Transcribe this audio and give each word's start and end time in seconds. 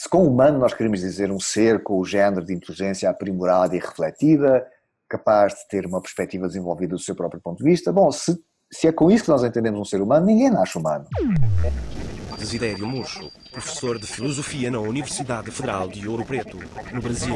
se 0.00 0.08
com 0.08 0.24
humano 0.24 0.60
nós 0.60 0.72
queremos 0.72 1.00
dizer 1.00 1.32
um 1.32 1.40
ser 1.40 1.82
com 1.82 1.98
o 1.98 2.04
género 2.04 2.46
de 2.46 2.54
inteligência 2.54 3.10
aprimorada 3.10 3.74
e 3.74 3.80
refletida, 3.80 4.64
capaz 5.08 5.54
de 5.54 5.68
ter 5.68 5.86
uma 5.86 6.00
perspectiva 6.00 6.46
desenvolvida 6.46 6.94
do 6.94 7.00
seu 7.00 7.16
próprio 7.16 7.40
ponto 7.40 7.58
de 7.58 7.64
vista, 7.68 7.92
bom, 7.92 8.12
se, 8.12 8.38
se 8.72 8.86
é 8.86 8.92
com 8.92 9.10
isso 9.10 9.24
que 9.24 9.30
nós 9.30 9.42
entendemos 9.42 9.80
um 9.80 9.84
ser 9.84 10.00
humano, 10.00 10.24
ninguém 10.24 10.50
nasce 10.50 10.78
humano. 10.78 11.04
Desidério 12.38 12.86
Murcho, 12.86 13.28
professor 13.50 13.98
de 13.98 14.06
Filosofia 14.06 14.70
na 14.70 14.78
Universidade 14.78 15.50
Federal 15.50 15.88
de 15.88 16.08
Ouro 16.08 16.24
Preto, 16.24 16.56
no 16.92 17.02
Brasil. 17.02 17.34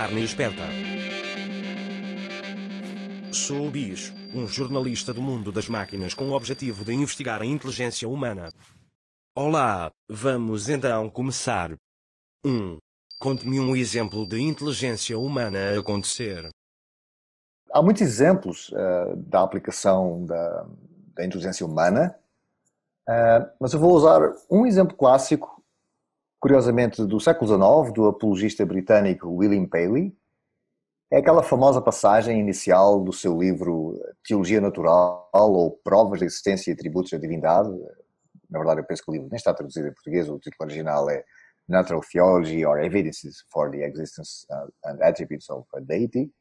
Carne 0.00 0.24
esperta. 0.24 0.62
Sou 3.34 3.66
o 3.66 3.70
Bicho, 3.70 4.14
um 4.34 4.46
jornalista 4.46 5.12
do 5.12 5.20
mundo 5.20 5.52
das 5.52 5.68
máquinas 5.68 6.14
com 6.14 6.30
o 6.30 6.32
objetivo 6.32 6.86
de 6.86 6.94
investigar 6.94 7.42
a 7.42 7.44
inteligência 7.44 8.08
humana. 8.08 8.48
Olá, 9.36 9.92
vamos 10.08 10.70
então 10.70 11.10
começar. 11.10 11.72
1. 12.42 12.48
Um, 12.48 12.78
Conte-me 13.20 13.60
um 13.60 13.76
exemplo 13.76 14.26
de 14.26 14.40
inteligência 14.40 15.18
humana 15.18 15.58
a 15.58 15.78
acontecer. 15.78 16.48
Há 17.70 17.82
muitos 17.82 18.00
exemplos 18.00 18.70
uh, 18.70 19.14
da 19.16 19.42
aplicação 19.42 20.24
da, 20.24 20.66
da 21.14 21.26
inteligência 21.26 21.66
humana, 21.66 22.18
uh, 23.06 23.50
mas 23.60 23.74
eu 23.74 23.78
vou 23.78 23.92
usar 23.92 24.34
um 24.50 24.64
exemplo 24.64 24.96
clássico, 24.96 25.59
curiosamente 26.40 27.04
do 27.04 27.20
século 27.20 27.46
XIX, 27.46 27.92
do 27.92 28.08
apologista 28.08 28.64
britânico 28.64 29.28
William 29.28 29.66
Paley. 29.66 30.16
É 31.12 31.18
aquela 31.18 31.42
famosa 31.42 31.82
passagem 31.82 32.40
inicial 32.40 33.02
do 33.02 33.12
seu 33.12 33.38
livro 33.38 34.00
Teologia 34.24 34.60
Natural 34.60 35.28
ou 35.34 35.72
Provas 35.84 36.20
da 36.20 36.26
Existência 36.26 36.70
e 36.70 36.74
Atributos 36.74 37.10
da 37.10 37.18
Divindade. 37.18 37.68
Na 38.48 38.58
verdade, 38.58 38.80
eu 38.80 38.84
penso 38.84 39.02
que 39.02 39.10
o 39.10 39.12
livro 39.12 39.28
nem 39.28 39.36
está 39.36 39.52
traduzido 39.52 39.88
em 39.88 39.92
português, 39.92 40.28
o 40.28 40.38
título 40.38 40.66
original 40.66 41.10
é 41.10 41.24
Natural 41.68 42.00
Theology 42.00 42.64
or 42.64 42.78
Evidences 42.78 43.44
for 43.52 43.70
the 43.70 43.84
Existence 43.84 44.46
and 44.84 44.98
Attributes 45.02 45.50
of 45.50 45.68
a 45.74 45.80
Deity. 45.80 46.32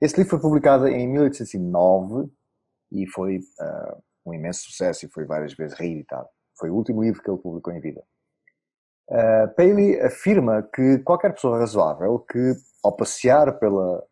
Esse 0.00 0.16
livro 0.16 0.30
foi 0.30 0.40
publicado 0.40 0.88
em 0.88 1.06
1809 1.06 2.30
e 2.90 3.06
foi 3.06 3.38
uh, 3.38 4.02
um 4.26 4.34
imenso 4.34 4.62
sucesso 4.62 5.06
e 5.06 5.08
foi 5.08 5.24
várias 5.24 5.52
vezes 5.54 5.78
reeditado. 5.78 6.28
Foi 6.58 6.70
o 6.70 6.74
último 6.74 7.02
livro 7.02 7.22
que 7.22 7.30
ele 7.30 7.38
publicou 7.38 7.72
em 7.72 7.80
vida. 7.80 8.02
Uh, 9.10 9.52
Paley 9.56 10.00
afirma 10.00 10.62
que 10.62 10.98
qualquer 11.00 11.34
pessoa 11.34 11.58
razoável 11.58 12.20
que, 12.20 12.54
ao 12.82 12.94
passear 12.94 13.58
pela 13.58 14.06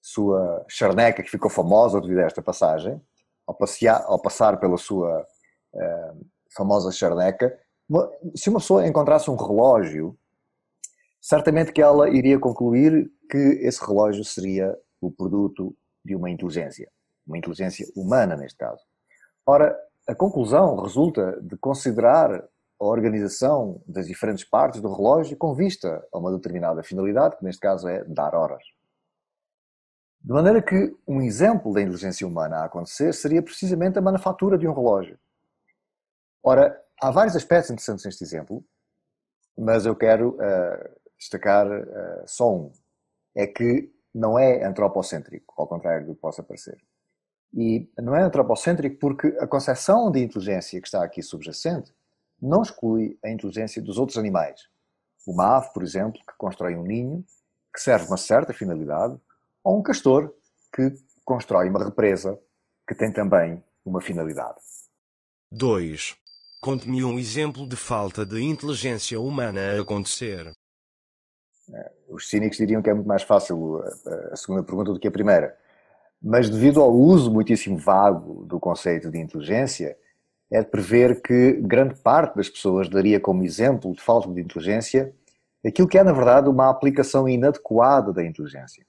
sua 0.00 0.64
charneca, 0.66 1.22
que 1.22 1.30
ficou 1.30 1.50
famosa 1.50 2.00
devido 2.00 2.20
a 2.20 2.24
esta 2.24 2.40
passagem, 2.40 2.98
ao, 3.46 3.54
passear, 3.54 4.02
ao 4.06 4.20
passar 4.20 4.58
pela 4.58 4.78
sua 4.78 5.26
uh, 5.74 6.26
famosa 6.56 6.90
charneca, 6.90 7.54
se 8.34 8.48
uma 8.48 8.60
pessoa 8.60 8.86
encontrasse 8.86 9.30
um 9.30 9.36
relógio, 9.36 10.16
certamente 11.20 11.70
que 11.70 11.82
ela 11.82 12.08
iria 12.08 12.38
concluir 12.38 13.10
que 13.30 13.38
esse 13.62 13.84
relógio 13.84 14.24
seria 14.24 14.74
o 15.02 15.10
produto 15.10 15.76
de 16.02 16.16
uma 16.16 16.30
inteligência, 16.30 16.90
uma 17.26 17.36
inteligência 17.36 17.86
humana 17.94 18.36
neste 18.36 18.56
caso. 18.56 18.82
Ora, 19.46 19.78
a 20.08 20.14
conclusão 20.14 20.80
resulta 20.80 21.38
de 21.42 21.58
considerar 21.58 22.42
a 22.80 22.84
organização 22.84 23.82
das 23.86 24.06
diferentes 24.06 24.44
partes 24.44 24.80
do 24.80 24.92
relógio 24.92 25.36
com 25.36 25.54
vista 25.54 26.06
a 26.12 26.18
uma 26.18 26.32
determinada 26.32 26.82
finalidade, 26.82 27.36
que 27.36 27.44
neste 27.44 27.60
caso 27.60 27.88
é 27.88 28.04
dar 28.04 28.34
horas. 28.34 28.62
De 30.20 30.32
maneira 30.32 30.62
que 30.62 30.96
um 31.06 31.20
exemplo 31.20 31.72
da 31.72 31.82
inteligência 31.82 32.26
humana 32.26 32.58
a 32.58 32.64
acontecer 32.64 33.12
seria 33.12 33.42
precisamente 33.42 33.98
a 33.98 34.02
manufatura 34.02 34.56
de 34.56 34.66
um 34.66 34.72
relógio. 34.72 35.18
Ora, 36.42 36.82
há 37.00 37.10
vários 37.10 37.36
aspectos 37.36 37.70
interessantes 37.70 38.04
neste 38.04 38.24
exemplo, 38.24 38.64
mas 39.56 39.86
eu 39.86 39.94
quero 39.94 40.30
uh, 40.30 41.00
destacar 41.18 41.66
uh, 41.66 42.22
só 42.26 42.52
um. 42.52 42.72
É 43.34 43.46
que 43.46 43.92
não 44.14 44.38
é 44.38 44.64
antropocêntrico, 44.64 45.54
ao 45.58 45.66
contrário 45.66 46.06
do 46.06 46.14
que 46.14 46.20
possa 46.20 46.42
parecer. 46.42 46.78
E 47.52 47.88
não 47.98 48.16
é 48.16 48.22
antropocêntrico 48.22 48.98
porque 48.98 49.28
a 49.38 49.46
concepção 49.46 50.10
de 50.10 50.22
inteligência 50.22 50.80
que 50.80 50.86
está 50.86 51.04
aqui 51.04 51.22
subjacente 51.22 51.92
não 52.44 52.62
exclui 52.62 53.18
a 53.24 53.30
inteligência 53.30 53.80
dos 53.80 53.98
outros 53.98 54.18
animais. 54.18 54.60
Uma 55.26 55.56
ave, 55.56 55.72
por 55.72 55.82
exemplo, 55.82 56.20
que 56.20 56.36
constrói 56.36 56.76
um 56.76 56.82
ninho 56.82 57.24
que 57.74 57.80
serve 57.80 58.06
uma 58.06 58.16
certa 58.16 58.52
finalidade, 58.52 59.18
ou 59.64 59.78
um 59.78 59.82
castor 59.82 60.32
que 60.72 60.94
constrói 61.24 61.68
uma 61.68 61.82
represa 61.82 62.38
que 62.86 62.94
tem 62.94 63.10
também 63.10 63.64
uma 63.84 64.00
finalidade. 64.00 64.60
2. 65.50 66.16
Conte-me 66.60 67.04
um 67.04 67.18
exemplo 67.18 67.66
de 67.66 67.76
falta 67.76 68.24
de 68.24 68.42
inteligência 68.42 69.20
humana 69.20 69.60
a 69.72 69.80
acontecer. 69.80 70.52
É, 71.72 71.92
os 72.08 72.28
cínicos 72.28 72.58
diriam 72.58 72.82
que 72.82 72.90
é 72.90 72.94
muito 72.94 73.06
mais 73.08 73.22
fácil 73.22 73.82
a 74.30 74.36
segunda 74.36 74.62
pergunta 74.62 74.92
do 74.92 75.00
que 75.00 75.08
a 75.08 75.12
primeira. 75.12 75.56
Mas 76.22 76.48
devido 76.48 76.80
ao 76.80 76.92
uso 76.92 77.32
muitíssimo 77.32 77.76
vago 77.76 78.44
do 78.44 78.60
conceito 78.60 79.10
de 79.10 79.18
inteligência, 79.18 79.96
é 80.54 80.60
de 80.60 80.70
prever 80.70 81.20
que 81.20 81.54
grande 81.54 81.96
parte 81.96 82.36
das 82.36 82.48
pessoas 82.48 82.88
daria 82.88 83.18
como 83.18 83.42
exemplo 83.42 83.92
de 83.92 84.00
falta 84.00 84.28
de 84.28 84.40
inteligência 84.40 85.12
aquilo 85.66 85.88
que 85.88 85.98
é, 85.98 86.04
na 86.04 86.12
verdade, 86.12 86.48
uma 86.48 86.70
aplicação 86.70 87.28
inadequada 87.28 88.12
da 88.12 88.24
inteligência. 88.24 88.86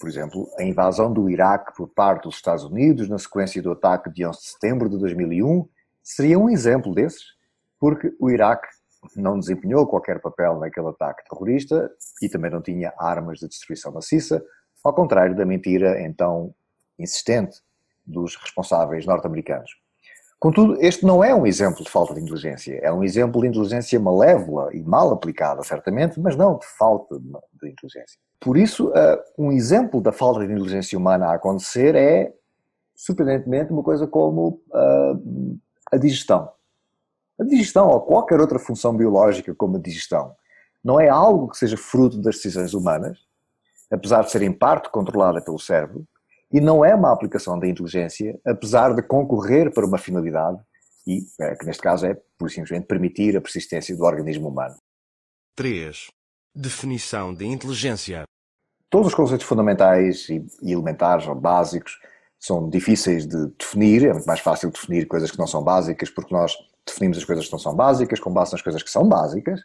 Por 0.00 0.08
exemplo, 0.08 0.48
a 0.58 0.64
invasão 0.64 1.12
do 1.12 1.30
Iraque 1.30 1.76
por 1.76 1.86
parte 1.86 2.24
dos 2.24 2.34
Estados 2.34 2.64
Unidos 2.64 3.08
na 3.08 3.18
sequência 3.18 3.62
do 3.62 3.70
ataque 3.70 4.10
de 4.10 4.26
11 4.26 4.38
de 4.38 4.44
setembro 4.46 4.88
de 4.88 4.98
2001 4.98 5.68
seria 6.02 6.36
um 6.36 6.50
exemplo 6.50 6.92
desses, 6.92 7.36
porque 7.78 8.12
o 8.18 8.28
Iraque 8.28 8.66
não 9.14 9.38
desempenhou 9.38 9.86
qualquer 9.86 10.20
papel 10.20 10.58
naquele 10.58 10.88
ataque 10.88 11.22
terrorista 11.28 11.92
e 12.20 12.28
também 12.28 12.50
não 12.50 12.60
tinha 12.60 12.92
armas 12.98 13.38
de 13.38 13.46
destruição 13.46 13.92
maciça, 13.92 14.44
ao 14.82 14.92
contrário 14.92 15.36
da 15.36 15.44
mentira 15.44 16.00
então 16.02 16.52
insistente 16.98 17.60
dos 18.04 18.34
responsáveis 18.34 19.06
norte-americanos. 19.06 19.81
Contudo, 20.42 20.76
este 20.80 21.06
não 21.06 21.22
é 21.22 21.32
um 21.32 21.46
exemplo 21.46 21.84
de 21.84 21.88
falta 21.88 22.12
de 22.14 22.20
inteligência, 22.20 22.76
é 22.82 22.92
um 22.92 23.04
exemplo 23.04 23.40
de 23.40 23.46
inteligência 23.46 24.00
malévola 24.00 24.74
e 24.74 24.82
mal 24.82 25.12
aplicada, 25.12 25.62
certamente, 25.62 26.18
mas 26.18 26.34
não 26.34 26.58
de 26.58 26.66
falta 26.66 27.16
de 27.20 27.68
inteligência. 27.68 28.18
Por 28.40 28.56
isso, 28.56 28.88
uh, 28.88 29.22
um 29.38 29.52
exemplo 29.52 30.00
da 30.00 30.10
falta 30.10 30.44
de 30.44 30.52
inteligência 30.52 30.98
humana 30.98 31.26
a 31.26 31.34
acontecer 31.34 31.94
é, 31.94 32.34
surpreendentemente, 32.92 33.72
uma 33.72 33.84
coisa 33.84 34.04
como 34.04 34.60
uh, 34.70 35.60
a 35.92 35.96
digestão. 35.96 36.50
A 37.38 37.44
digestão, 37.44 37.86
ou 37.86 38.00
qualquer 38.00 38.40
outra 38.40 38.58
função 38.58 38.96
biológica 38.96 39.54
como 39.54 39.76
a 39.76 39.80
digestão, 39.80 40.34
não 40.82 40.98
é 40.98 41.08
algo 41.08 41.50
que 41.50 41.56
seja 41.56 41.76
fruto 41.76 42.20
das 42.20 42.34
decisões 42.34 42.74
humanas, 42.74 43.16
apesar 43.88 44.24
de 44.24 44.32
ser 44.32 44.42
em 44.42 44.50
parte 44.50 44.90
controlada 44.90 45.40
pelo 45.40 45.60
cérebro, 45.60 46.04
e 46.52 46.60
não 46.60 46.84
é 46.84 46.94
uma 46.94 47.12
aplicação 47.12 47.58
da 47.58 47.66
inteligência, 47.66 48.38
apesar 48.44 48.94
de 48.94 49.02
concorrer 49.02 49.72
para 49.72 49.86
uma 49.86 49.98
finalidade, 49.98 50.58
e 51.06 51.24
é, 51.40 51.56
que 51.56 51.64
neste 51.64 51.82
caso 51.82 52.06
é, 52.06 52.16
por 52.38 52.50
simplesmente, 52.50 52.86
permitir 52.86 53.36
a 53.36 53.40
persistência 53.40 53.96
do 53.96 54.04
organismo 54.04 54.48
humano. 54.48 54.76
3. 55.56 56.08
Definição 56.54 57.34
de 57.34 57.46
inteligência. 57.46 58.24
Todos 58.90 59.08
os 59.08 59.14
conceitos 59.14 59.46
fundamentais 59.46 60.28
e 60.28 60.44
elementares 60.62 61.26
ou 61.26 61.34
básicos 61.34 61.98
são 62.38 62.68
difíceis 62.68 63.26
de 63.26 63.46
definir, 63.58 64.04
é 64.04 64.12
muito 64.12 64.26
mais 64.26 64.40
fácil 64.40 64.70
definir 64.70 65.06
coisas 65.06 65.30
que 65.30 65.38
não 65.38 65.46
são 65.46 65.62
básicas, 65.62 66.10
porque 66.10 66.34
nós 66.34 66.52
definimos 66.86 67.16
as 67.16 67.24
coisas 67.24 67.46
que 67.46 67.52
não 67.52 67.58
são 67.58 67.74
básicas 67.74 68.20
com 68.20 68.32
base 68.32 68.52
nas 68.52 68.62
coisas 68.62 68.82
que 68.82 68.90
são 68.90 69.08
básicas, 69.08 69.60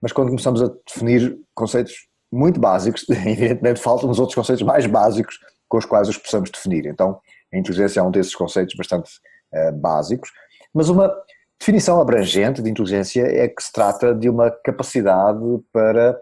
mas 0.00 0.12
quando 0.12 0.28
começamos 0.28 0.62
a 0.62 0.70
definir 0.86 1.38
conceitos 1.54 2.06
muito 2.30 2.60
básicos, 2.60 3.04
evidentemente 3.08 3.80
faltam 3.80 4.08
os 4.08 4.20
outros 4.20 4.36
conceitos 4.36 4.62
mais 4.62 4.86
básicos 4.86 5.38
com 5.70 5.78
os 5.78 5.86
quais 5.86 6.08
os 6.08 6.18
possamos 6.18 6.50
definir. 6.50 6.84
Então, 6.84 7.18
a 7.54 7.56
inteligência 7.56 8.00
é 8.00 8.02
um 8.02 8.10
desses 8.10 8.34
conceitos 8.34 8.74
bastante 8.74 9.10
uh, 9.54 9.72
básicos, 9.72 10.30
mas 10.74 10.90
uma 10.90 11.10
definição 11.58 12.00
abrangente 12.00 12.60
de 12.60 12.68
inteligência 12.68 13.22
é 13.22 13.48
que 13.48 13.62
se 13.62 13.72
trata 13.72 14.14
de 14.14 14.28
uma 14.28 14.50
capacidade 14.50 15.40
para 15.72 16.18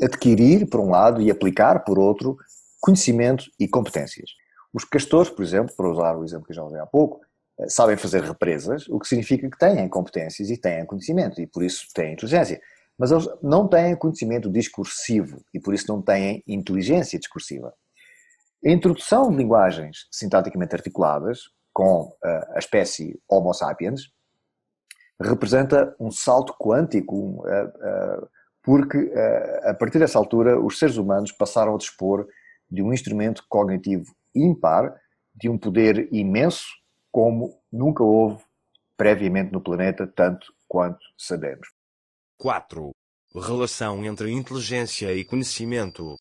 adquirir, 0.00 0.68
por 0.68 0.80
um 0.80 0.90
lado, 0.90 1.20
e 1.20 1.30
aplicar, 1.30 1.84
por 1.84 1.98
outro, 1.98 2.36
conhecimento 2.80 3.44
e 3.58 3.66
competências. 3.66 4.30
Os 4.72 4.84
castores, 4.84 5.30
por 5.30 5.42
exemplo, 5.42 5.74
para 5.76 5.88
usar 5.88 6.16
o 6.16 6.24
exemplo 6.24 6.46
que 6.46 6.52
eu 6.52 6.56
já 6.56 6.64
usei 6.64 6.80
há 6.80 6.86
pouco, 6.86 7.20
eh, 7.58 7.68
sabem 7.68 7.96
fazer 7.96 8.22
represas, 8.22 8.88
o 8.88 8.98
que 8.98 9.08
significa 9.08 9.48
que 9.50 9.58
têm 9.58 9.88
competências 9.88 10.48
e 10.48 10.56
têm 10.56 10.86
conhecimento, 10.86 11.40
e 11.40 11.46
por 11.46 11.62
isso 11.62 11.86
têm 11.94 12.12
inteligência. 12.12 12.60
Mas 12.98 13.10
eles 13.10 13.28
não 13.42 13.68
têm 13.68 13.96
conhecimento 13.96 14.50
discursivo 14.50 15.42
e 15.54 15.60
por 15.60 15.74
isso 15.74 15.86
não 15.88 16.02
têm 16.02 16.42
inteligência 16.46 17.18
discursiva. 17.18 17.72
A 18.64 18.70
introdução 18.70 19.30
de 19.30 19.36
linguagens 19.36 20.06
sintaticamente 20.10 20.74
articuladas 20.74 21.44
com 21.72 22.14
eh, 22.22 22.48
a 22.54 22.58
espécie 22.58 23.18
Homo 23.28 23.54
sapiens 23.54 24.10
representa 25.20 25.94
um 25.98 26.10
salto 26.10 26.54
quântico, 26.58 27.14
uh, 27.14 28.22
uh, 28.22 28.28
porque 28.62 29.12
a 29.64 29.74
partir 29.74 29.98
dessa 29.98 30.18
altura 30.18 30.58
os 30.58 30.78
seres 30.78 30.96
humanos 30.96 31.30
passaram 31.30 31.74
a 31.74 31.78
dispor 31.78 32.26
de 32.70 32.82
um 32.82 32.92
instrumento 32.92 33.44
cognitivo 33.48 34.14
ímpar, 34.34 34.94
de 35.34 35.48
um 35.48 35.58
poder 35.58 36.08
imenso, 36.12 36.66
como 37.12 37.60
nunca 37.70 38.02
houve 38.02 38.42
previamente 38.96 39.52
no 39.52 39.60
planeta, 39.60 40.06
tanto 40.06 40.52
quanto 40.68 41.00
sabemos. 41.18 41.68
4. 42.38 42.90
Relação 43.34 44.04
entre 44.04 44.30
inteligência 44.30 45.12
e 45.12 45.24
conhecimento. 45.24 46.16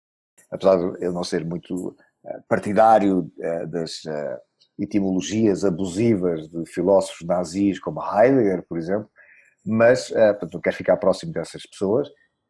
Apesar 0.51 0.77
de 0.77 1.03
eu 1.03 1.11
não 1.11 1.23
ser 1.23 1.45
muito 1.45 1.95
eh, 1.99 2.03
partidário 2.47 3.31
eh, 3.39 3.65
das 3.65 4.05
eh, 4.05 4.39
etimologias 4.77 5.65
abusivas 5.65 6.47
de 6.49 6.65
filósofos 6.65 7.27
nazis 7.27 7.79
como 7.79 8.01
Heidegger, 8.01 8.63
por 8.67 8.77
exemplo, 8.77 9.09
mas, 9.65 10.07
portanto, 10.07 10.53
não 10.53 10.61
quero 10.61 10.75
ficar 10.77 10.95
próximo 10.95 11.33
dessas 11.33 11.65
pessoas, 11.65 12.07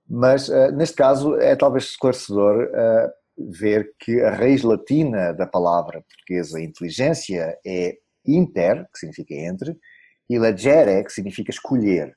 mas 0.08 0.48
neste 0.74 0.96
caso 0.96 1.36
é 1.38 1.56
talvez 1.56 1.86
esclarecedor 1.86 2.70
ver 3.36 3.92
que 4.00 4.22
a 4.22 4.30
raiz 4.30 4.62
latina 4.62 5.34
da 5.34 5.48
palavra 5.48 6.04
portuguesa 6.04 6.62
inteligência 6.62 7.58
é 7.66 7.98
inter, 8.24 8.88
que 8.94 9.00
significa 9.00 9.34
entre, 9.34 9.76
e 10.30 10.38
legere, 10.38 11.04
que 11.04 11.12
significa 11.12 11.50
escolher. 11.50 12.16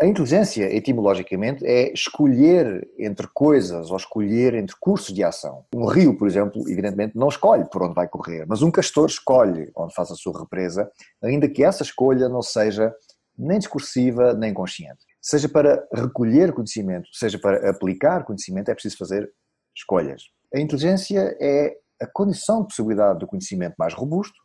A 0.00 0.06
inteligência, 0.06 0.72
etimologicamente, 0.72 1.66
é 1.66 1.92
escolher 1.92 2.88
entre 2.96 3.26
coisas 3.34 3.90
ou 3.90 3.96
escolher 3.96 4.54
entre 4.54 4.76
cursos 4.78 5.12
de 5.12 5.24
ação. 5.24 5.64
Um 5.74 5.86
rio, 5.86 6.16
por 6.16 6.28
exemplo, 6.28 6.62
evidentemente 6.70 7.16
não 7.16 7.26
escolhe 7.26 7.68
por 7.68 7.82
onde 7.82 7.94
vai 7.94 8.06
correr, 8.06 8.46
mas 8.46 8.62
um 8.62 8.70
castor 8.70 9.08
escolhe 9.08 9.72
onde 9.76 9.92
faz 9.92 10.12
a 10.12 10.14
sua 10.14 10.38
represa, 10.38 10.88
ainda 11.20 11.48
que 11.48 11.64
essa 11.64 11.82
escolha 11.82 12.28
não 12.28 12.42
seja 12.42 12.94
nem 13.36 13.58
discursiva 13.58 14.34
nem 14.34 14.54
consciente. 14.54 15.04
Seja 15.20 15.48
para 15.48 15.84
recolher 15.92 16.52
conhecimento, 16.52 17.08
seja 17.12 17.36
para 17.36 17.68
aplicar 17.68 18.24
conhecimento, 18.24 18.70
é 18.70 18.74
preciso 18.74 18.96
fazer 18.96 19.28
escolhas. 19.76 20.22
A 20.54 20.60
inteligência 20.60 21.36
é 21.40 21.76
a 22.00 22.06
condição 22.06 22.60
de 22.60 22.68
possibilidade 22.68 23.18
do 23.18 23.26
conhecimento 23.26 23.74
mais 23.76 23.94
robusto, 23.94 24.38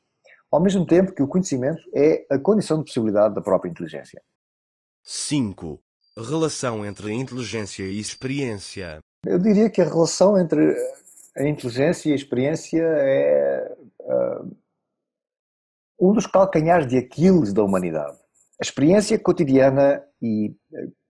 ao 0.51 0.59
mesmo 0.59 0.83
tempo 0.83 1.13
que 1.13 1.21
o 1.21 1.27
conhecimento 1.27 1.81
é 1.95 2.25
a 2.31 2.39
condição 2.39 2.79
de 2.79 2.85
possibilidade 2.85 3.35
da 3.35 3.41
própria 3.41 3.69
inteligência. 3.69 4.19
5. 5.03 5.79
Relação 6.17 6.85
entre 6.85 7.11
inteligência 7.11 7.83
e 7.83 7.99
experiência. 7.99 8.99
Eu 9.25 9.39
diria 9.39 9.69
que 9.69 9.81
a 9.81 9.85
relação 9.85 10.37
entre 10.37 10.75
a 11.35 11.47
inteligência 11.47 12.09
e 12.09 12.11
a 12.13 12.15
experiência 12.15 12.81
é 12.81 13.75
uh, 14.01 14.57
um 15.99 16.13
dos 16.13 16.27
calcanhares 16.27 16.87
de 16.87 16.97
Aquiles 16.97 17.53
da 17.53 17.63
humanidade. 17.63 18.17
A 18.61 18.63
experiência 18.63 19.17
cotidiana 19.19 20.03
e 20.21 20.55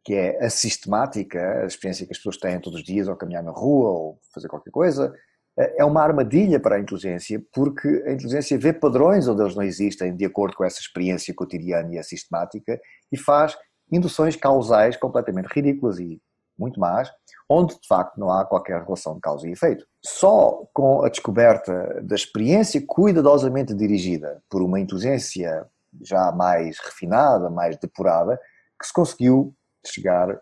que 0.03 0.13
é 0.13 0.43
a 0.43 0.49
sistemática, 0.49 1.39
a 1.61 1.65
experiência 1.65 2.05
que 2.05 2.11
as 2.11 2.17
pessoas 2.17 2.37
têm 2.37 2.59
todos 2.59 2.79
os 2.79 2.85
dias 2.85 3.07
ao 3.07 3.15
caminhar 3.15 3.43
na 3.43 3.51
rua 3.51 3.89
ou 3.89 4.19
fazer 4.33 4.47
qualquer 4.49 4.71
coisa, 4.71 5.13
é 5.55 5.85
uma 5.85 6.01
armadilha 6.01 6.59
para 6.59 6.77
a 6.77 6.79
inteligência, 6.79 7.41
porque 7.53 7.87
a 8.07 8.11
inteligência 8.11 8.57
vê 8.57 8.73
padrões 8.73 9.27
onde 9.27 9.43
eles 9.43 9.55
não 9.55 9.63
existem 9.63 10.15
de 10.15 10.25
acordo 10.25 10.55
com 10.55 10.65
essa 10.65 10.79
experiência 10.79 11.33
cotidiana 11.33 11.93
e 11.93 11.99
a 11.99 12.03
sistemática 12.03 12.79
e 13.11 13.17
faz 13.17 13.55
induções 13.91 14.35
causais 14.35 14.97
completamente 14.97 15.47
ridículas 15.47 15.99
e 15.99 16.21
muito 16.57 16.79
más, 16.79 17.11
onde 17.49 17.79
de 17.79 17.87
facto 17.87 18.17
não 18.19 18.29
há 18.29 18.45
qualquer 18.45 18.81
relação 18.83 19.15
de 19.15 19.21
causa 19.21 19.47
e 19.47 19.51
efeito. 19.51 19.85
Só 20.05 20.63
com 20.73 21.03
a 21.03 21.09
descoberta 21.09 22.01
da 22.03 22.15
experiência 22.15 22.83
cuidadosamente 22.85 23.73
dirigida 23.73 24.41
por 24.49 24.61
uma 24.61 24.79
inteligência 24.79 25.67
já 26.01 26.31
mais 26.31 26.79
refinada, 26.79 27.49
mais 27.49 27.77
depurada, 27.77 28.39
que 28.79 28.87
se 28.87 28.93
conseguiu 28.93 29.55
chegar 29.85 30.29
a 30.31 30.39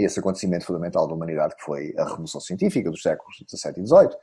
esse 0.00 0.18
acontecimento 0.18 0.66
fundamental 0.66 1.06
da 1.06 1.14
humanidade 1.14 1.54
que 1.56 1.62
foi 1.62 1.94
a 1.96 2.04
Revolução 2.04 2.40
Científica 2.40 2.90
dos 2.90 3.02
séculos 3.02 3.36
XVII 3.48 3.82
e 3.82 3.86
XVIII. 3.86 4.16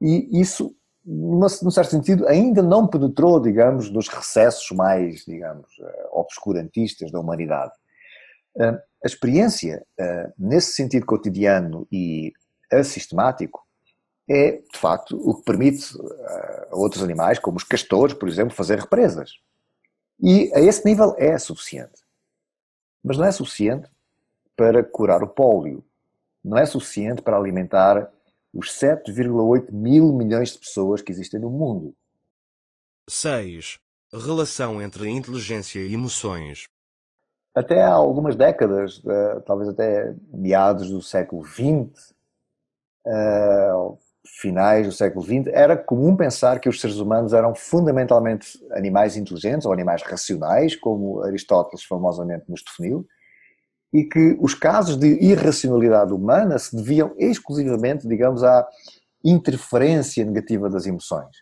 E 0.00 0.40
isso, 0.40 0.74
num 1.06 1.70
certo 1.70 1.90
sentido, 1.90 2.26
ainda 2.26 2.60
não 2.62 2.88
penetrou, 2.88 3.40
digamos, 3.40 3.88
nos 3.90 4.08
recessos 4.08 4.68
mais, 4.72 5.24
digamos, 5.24 5.68
eh, 5.80 6.08
obscurantistas 6.10 7.12
da 7.12 7.20
humanidade. 7.20 7.72
Eh, 8.58 8.82
a 9.04 9.06
experiência, 9.06 9.86
eh, 9.96 10.32
nesse 10.36 10.72
sentido 10.72 11.06
cotidiano 11.06 11.86
e 11.92 12.32
assistemático, 12.72 13.64
é, 14.28 14.52
de 14.72 14.78
facto, 14.78 15.16
o 15.16 15.36
que 15.36 15.44
permite 15.44 15.96
a 16.70 16.76
outros 16.76 17.00
animais, 17.04 17.38
como 17.38 17.58
os 17.58 17.62
castores, 17.62 18.12
por 18.12 18.28
exemplo, 18.28 18.56
fazer 18.56 18.80
represas. 18.80 19.30
E 20.20 20.50
a 20.52 20.60
esse 20.60 20.84
nível 20.84 21.14
é 21.16 21.38
suficiente. 21.38 22.02
Mas 23.04 23.16
não 23.16 23.24
é 23.24 23.30
suficiente 23.30 23.88
para 24.56 24.82
curar 24.82 25.22
o 25.22 25.28
pólio. 25.28 25.84
Não 26.44 26.58
é 26.58 26.66
suficiente 26.66 27.22
para 27.22 27.36
alimentar 27.36 28.10
os 28.56 28.70
7,8 28.70 29.72
mil 29.72 30.12
milhões 30.12 30.52
de 30.52 30.58
pessoas 30.58 31.02
que 31.02 31.12
existem 31.12 31.40
no 31.40 31.50
mundo. 31.50 31.94
6. 33.08 33.78
Relação 34.12 34.80
entre 34.80 35.08
inteligência 35.08 35.80
e 35.80 35.92
emoções. 35.92 36.64
Até 37.54 37.82
há 37.82 37.92
algumas 37.92 38.36
décadas, 38.36 39.02
eh, 39.06 39.40
talvez 39.46 39.68
até 39.68 40.14
meados 40.32 40.90
do 40.90 41.00
século 41.00 41.44
XX, 41.44 42.14
eh, 43.06 43.72
finais 44.26 44.86
do 44.86 44.92
século 44.92 45.24
XX, 45.24 45.46
era 45.52 45.76
comum 45.76 46.16
pensar 46.16 46.60
que 46.60 46.68
os 46.68 46.80
seres 46.80 46.98
humanos 46.98 47.32
eram 47.32 47.54
fundamentalmente 47.54 48.58
animais 48.72 49.16
inteligentes 49.16 49.66
ou 49.66 49.72
animais 49.72 50.02
racionais, 50.02 50.76
como 50.76 51.22
Aristóteles 51.22 51.84
famosamente 51.84 52.44
nos 52.48 52.62
definiu, 52.62 53.06
e 53.92 54.04
que 54.04 54.36
os 54.40 54.54
casos 54.54 54.96
de 54.96 55.06
irracionalidade 55.22 56.12
humana 56.12 56.58
se 56.58 56.74
deviam 56.74 57.14
exclusivamente, 57.18 58.06
digamos, 58.06 58.42
à 58.42 58.66
interferência 59.24 60.24
negativa 60.24 60.68
das 60.68 60.86
emoções. 60.86 61.36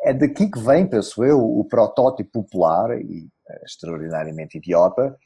É 0.00 0.12
daqui 0.12 0.50
que 0.50 0.58
vem, 0.58 0.86
penso 0.86 1.24
eu, 1.24 1.40
o 1.40 1.64
protótipo 1.64 2.42
popular 2.42 2.98
e 3.00 3.28
eh, 3.48 3.62
extraordinariamente 3.64 4.58
idiota 4.58 5.16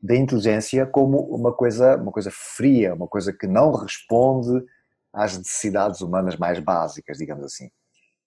da 0.00 0.14
inteligência 0.14 0.86
como 0.86 1.18
uma 1.34 1.52
coisa, 1.52 1.96
uma 1.96 2.12
coisa 2.12 2.30
fria, 2.32 2.94
uma 2.94 3.08
coisa 3.08 3.32
que 3.32 3.46
não 3.46 3.72
responde 3.72 4.64
às 5.12 5.36
necessidades 5.36 6.00
humanas 6.00 6.36
mais 6.36 6.60
básicas, 6.60 7.18
digamos 7.18 7.44
assim. 7.44 7.70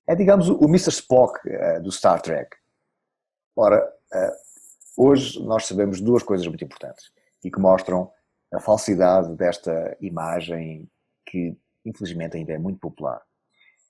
É, 0.07 0.15
digamos, 0.15 0.49
o 0.49 0.65
Mr. 0.65 0.89
Spock 0.89 1.39
uh, 1.47 1.81
do 1.81 1.91
Star 1.91 2.21
Trek. 2.21 2.57
Ora, 3.55 3.87
uh, 4.13 5.01
hoje 5.05 5.41
nós 5.43 5.65
sabemos 5.65 6.01
duas 6.01 6.23
coisas 6.23 6.45
muito 6.47 6.65
importantes 6.65 7.11
e 7.43 7.49
que 7.49 7.59
mostram 7.59 8.11
a 8.53 8.59
falsidade 8.59 9.33
desta 9.35 9.95
imagem 10.01 10.89
que, 11.25 11.57
infelizmente, 11.85 12.37
ainda 12.37 12.53
é 12.53 12.57
muito 12.57 12.79
popular. 12.79 13.21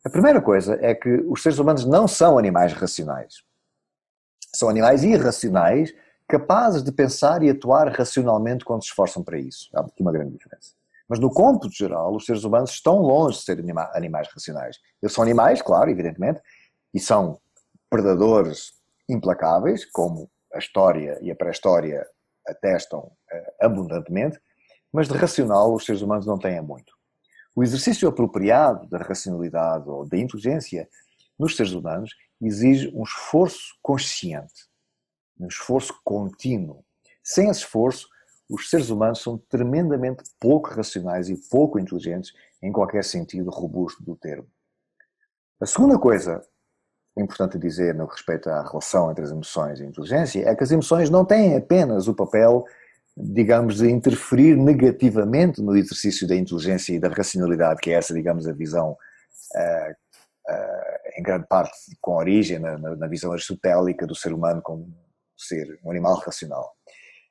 A 0.04 0.10
primeira 0.10 0.42
coisa 0.42 0.78
é 0.82 0.96
que 0.96 1.10
os 1.28 1.42
seres 1.42 1.60
humanos 1.60 1.86
não 1.86 2.08
são 2.08 2.38
animais 2.38 2.74
racionais. 2.74 3.44
São 4.56 4.70
animais 4.70 5.04
irracionais, 5.04 5.94
capazes 6.28 6.84
de 6.84 6.92
pensar 6.92 7.44
e 7.44 7.50
atuar 7.50 7.88
racionalmente 7.90 8.66
quando 8.66 8.84
se 8.84 8.90
esforçam 8.90 9.24
para 9.24 9.38
isso. 9.38 9.70
Há 9.74 9.82
aqui 9.82 10.02
uma 10.02 10.12
grande 10.12 10.32
diferença. 10.32 10.74
Mas 11.08 11.20
no 11.20 11.30
cômputo 11.30 11.74
geral, 11.76 12.16
os 12.16 12.26
seres 12.26 12.44
humanos 12.44 12.72
estão 12.72 13.00
longe 13.00 13.38
de 13.38 13.44
ser 13.44 13.60
animais 13.94 14.30
racionais. 14.34 14.78
Eles 15.02 15.14
são 15.14 15.24
animais, 15.24 15.62
claro, 15.62 15.90
evidentemente, 15.90 16.42
e 16.94 17.00
são 17.00 17.40
predadores 17.90 18.72
implacáveis, 19.10 19.84
como 19.86 20.30
a 20.54 20.58
história 20.58 21.20
e 21.22 21.30
a 21.30 21.36
pré-história 21.36 22.08
atestam 22.48 23.12
abundantemente, 23.60 24.40
mas 24.92 25.08
de 25.08 25.14
racional 25.14 25.74
os 25.74 25.86
seres 25.86 26.02
humanos 26.02 26.26
não 26.26 26.38
têm 26.38 26.62
muito. 26.62 26.94
O 27.56 27.64
exercício 27.64 28.08
apropriado 28.08 28.88
da 28.88 28.98
racionalidade 28.98 29.90
ou 29.90 30.08
da 30.08 30.18
inteligência 30.18 30.88
nos 31.38 31.56
seres 31.56 31.74
humanos 31.74 32.12
exige 32.42 32.90
um 32.96 33.04
esforço 33.04 33.78
consciente, 33.82 34.68
um 35.40 35.48
esforço 35.48 35.94
contínuo. 36.04 36.84
Sem 37.24 37.50
esse 37.50 37.62
esforço, 37.62 38.08
os 38.50 38.70
seres 38.70 38.90
humanos 38.90 39.22
são 39.22 39.38
tremendamente 39.38 40.24
pouco 40.40 40.70
racionais 40.70 41.30
e 41.30 41.38
pouco 41.50 41.80
inteligentes 41.80 42.34
em 42.62 42.72
qualquer 42.72 43.04
sentido 43.04 43.50
robusto 43.50 44.04
do 44.04 44.16
termo. 44.16 44.48
A 45.60 45.66
segunda 45.66 45.98
coisa 45.98 46.42
importante 47.18 47.58
dizer 47.58 47.94
no 47.94 48.08
que 48.08 48.14
respeita 48.14 48.52
à 48.52 48.68
relação 48.68 49.12
entre 49.12 49.24
as 49.24 49.32
emoções 49.32 49.80
e 49.80 49.84
a 49.84 49.88
inteligência 49.88 50.48
é 50.48 50.56
que 50.56 50.64
as 50.64 50.72
emoções 50.72 51.10
não 51.10 51.26
têm 51.26 51.56
apenas 51.56 52.08
o 52.08 52.14
papel, 52.14 52.64
digamos, 53.22 53.78
de 53.78 53.90
interferir 53.90 54.56
negativamente 54.56 55.62
no 55.62 55.76
exercício 55.76 56.28
da 56.28 56.36
inteligência 56.36 56.94
e 56.94 57.00
da 57.00 57.10
racionalidade, 57.10 57.80
que 57.82 57.92
é 57.92 57.94
essa, 57.94 58.14
digamos, 58.14 58.48
a 58.48 58.54
visão 58.54 58.92
uh, 58.92 59.92
uh, 60.52 61.20
em 61.20 61.24
grande 61.24 61.48
parte 61.48 61.72
com 62.00 62.16
origem 62.16 62.60
na, 62.60 62.78
na 62.78 63.08
visão 63.08 63.32
aristotélica 63.32 64.08
do 64.08 64.16
ser 64.16 64.34
humano 64.34 64.62
como 64.62 64.94
ser 65.38 65.80
um 65.84 65.92
animal 65.92 66.16
racional. 66.16 66.72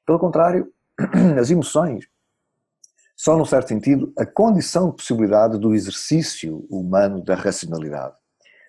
Pelo 0.07 0.19
contrário, 0.19 0.73
as 1.39 1.51
emoções 1.51 2.07
são, 3.17 3.37
num 3.37 3.45
certo 3.45 3.69
sentido, 3.69 4.13
a 4.19 4.25
condição 4.25 4.91
de 4.91 4.97
possibilidade 4.97 5.59
do 5.59 5.75
exercício 5.75 6.67
humano 6.71 7.23
da 7.23 7.35
racionalidade. 7.35 8.15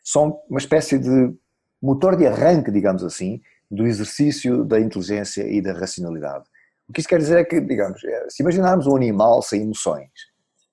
São 0.04 0.42
uma 0.50 0.60
espécie 0.60 1.00
de 1.00 1.34
motor 1.82 2.18
de 2.18 2.28
arranque, 2.28 2.70
digamos 2.70 3.04
assim, 3.04 3.42
do 3.70 3.88
exercício 3.88 4.66
da 4.66 4.80
inteligência 4.80 5.48
e 5.48 5.62
da 5.62 5.72
racionalidade. 5.72 6.44
O 6.92 6.94
que 6.94 7.00
isso 7.00 7.08
quer 7.08 7.20
dizer 7.20 7.40
é 7.40 7.46
que, 7.46 7.62
digamos, 7.62 8.04
é, 8.04 8.30
se 8.30 8.44
imaginarmos 8.44 8.86
um 8.86 8.98
animal 8.98 9.42
sem 9.42 9.62
emoções 9.62 10.12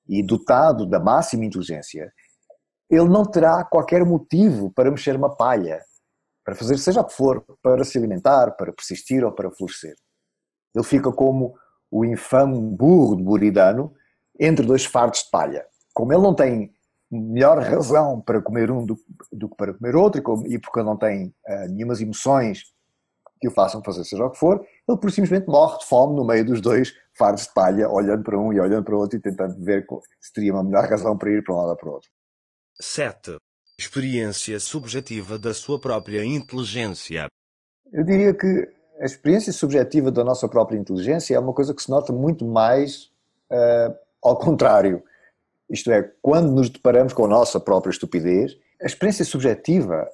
e 0.09 0.21
dotado 0.21 0.85
da 0.85 0.99
máxima 0.99 1.45
inteligência, 1.45 2.13
ele 2.91 3.09
não 3.09 3.25
terá 3.25 3.63
qualquer 3.63 4.05
motivo 4.05 4.73
para 4.73 4.91
mexer 4.91 5.15
uma 5.15 5.37
palha, 5.37 5.81
para 6.45 6.57
fazer 6.57 6.77
seja 6.79 7.03
o 7.03 7.05
que 7.05 7.15
for, 7.15 7.45
para 7.63 7.85
se 7.85 7.97
alimentar, 7.97 8.51
para 8.57 8.73
persistir 8.73 9.25
ou 9.25 9.31
para 9.31 9.49
florescer. 9.53 9.95
Ele 10.75 10.85
fica 10.85 11.13
como 11.13 11.55
o 11.89 12.05
infame 12.05 12.59
burro 12.59 13.15
de 13.15 13.23
Buridano 13.23 13.95
entre 14.41 14.67
dois 14.67 14.85
fardos 14.85 15.23
de 15.23 15.31
palha. 15.31 15.65
Como 15.95 16.13
ele 16.13 16.23
não 16.23 16.35
tem 16.35 16.73
melhor 17.09 17.61
razão 17.61 18.21
para 18.21 18.43
comer 18.43 18.73
um 18.73 18.85
do, 18.85 18.99
do 19.31 19.49
que 19.49 19.57
para 19.57 19.73
comer 19.73 19.95
outro, 19.95 20.21
e, 20.49 20.59
porque 20.59 20.83
não 20.83 20.97
tem 20.97 21.33
uh, 21.49 21.69
nenhumas 21.71 22.01
emoções 22.01 22.65
que 23.41 23.49
o 23.49 23.51
façam 23.51 23.83
fazer 23.83 24.05
seja 24.05 24.25
o 24.25 24.31
que 24.31 24.39
for, 24.39 24.65
ele 24.89 24.99
por 24.99 25.11
simplesmente 25.11 25.49
morre 25.49 25.79
de 25.79 25.87
fome 25.87 26.17
no 26.17 26.25
meio 26.25 26.45
dos 26.45 26.61
dois 26.61 26.93
fardos 27.17 27.45
de 27.45 27.55
palha, 27.55 27.89
olhando 27.89 28.23
para 28.23 28.39
um 28.39 28.53
e 28.53 28.61
olhando 28.61 28.85
para 28.85 28.95
o 28.95 28.99
outro 28.99 29.19
e 29.19 29.21
tentando 29.21 29.63
ver 29.65 29.87
se 30.21 30.33
teria 30.33 30.53
uma 30.53 30.63
melhor 30.63 30.89
razão 30.89 31.17
para 31.17 31.31
ir 31.31 31.43
para 31.43 31.55
um 31.55 31.59
lado 31.59 31.71
ou 31.71 31.77
para 31.77 31.89
o 31.89 31.93
outro. 31.93 32.11
7. 32.81 33.37
Experiência 33.79 34.59
subjetiva 34.61 35.39
da 35.39 35.53
sua 35.53 35.81
própria 35.81 36.25
inteligência. 36.25 37.27
Eu 37.93 38.05
diria 38.05 38.35
que 38.35 38.69
a 39.01 39.05
experiência 39.05 39.53
subjetiva 39.53 40.11
da 40.11 40.25
nossa 40.25 40.49
própria 40.49 40.77
inteligência 40.77 41.35
é 41.35 41.39
uma 41.39 41.53
coisa 41.53 41.75
que 41.75 41.83
se 41.83 41.91
nota 41.91 42.13
muito 42.13 42.45
mais 42.45 43.05
uh, 43.51 43.95
ao 44.23 44.37
contrário. 44.37 45.03
Isto 45.71 45.93
é, 45.93 46.03
quando 46.23 46.51
nos 46.51 46.69
deparamos 46.69 47.13
com 47.13 47.25
a 47.25 47.29
nossa 47.29 47.61
própria 47.61 47.91
estupidez, 47.91 48.57
a 48.83 48.87
experiência 48.87 49.25
subjetiva 49.25 50.09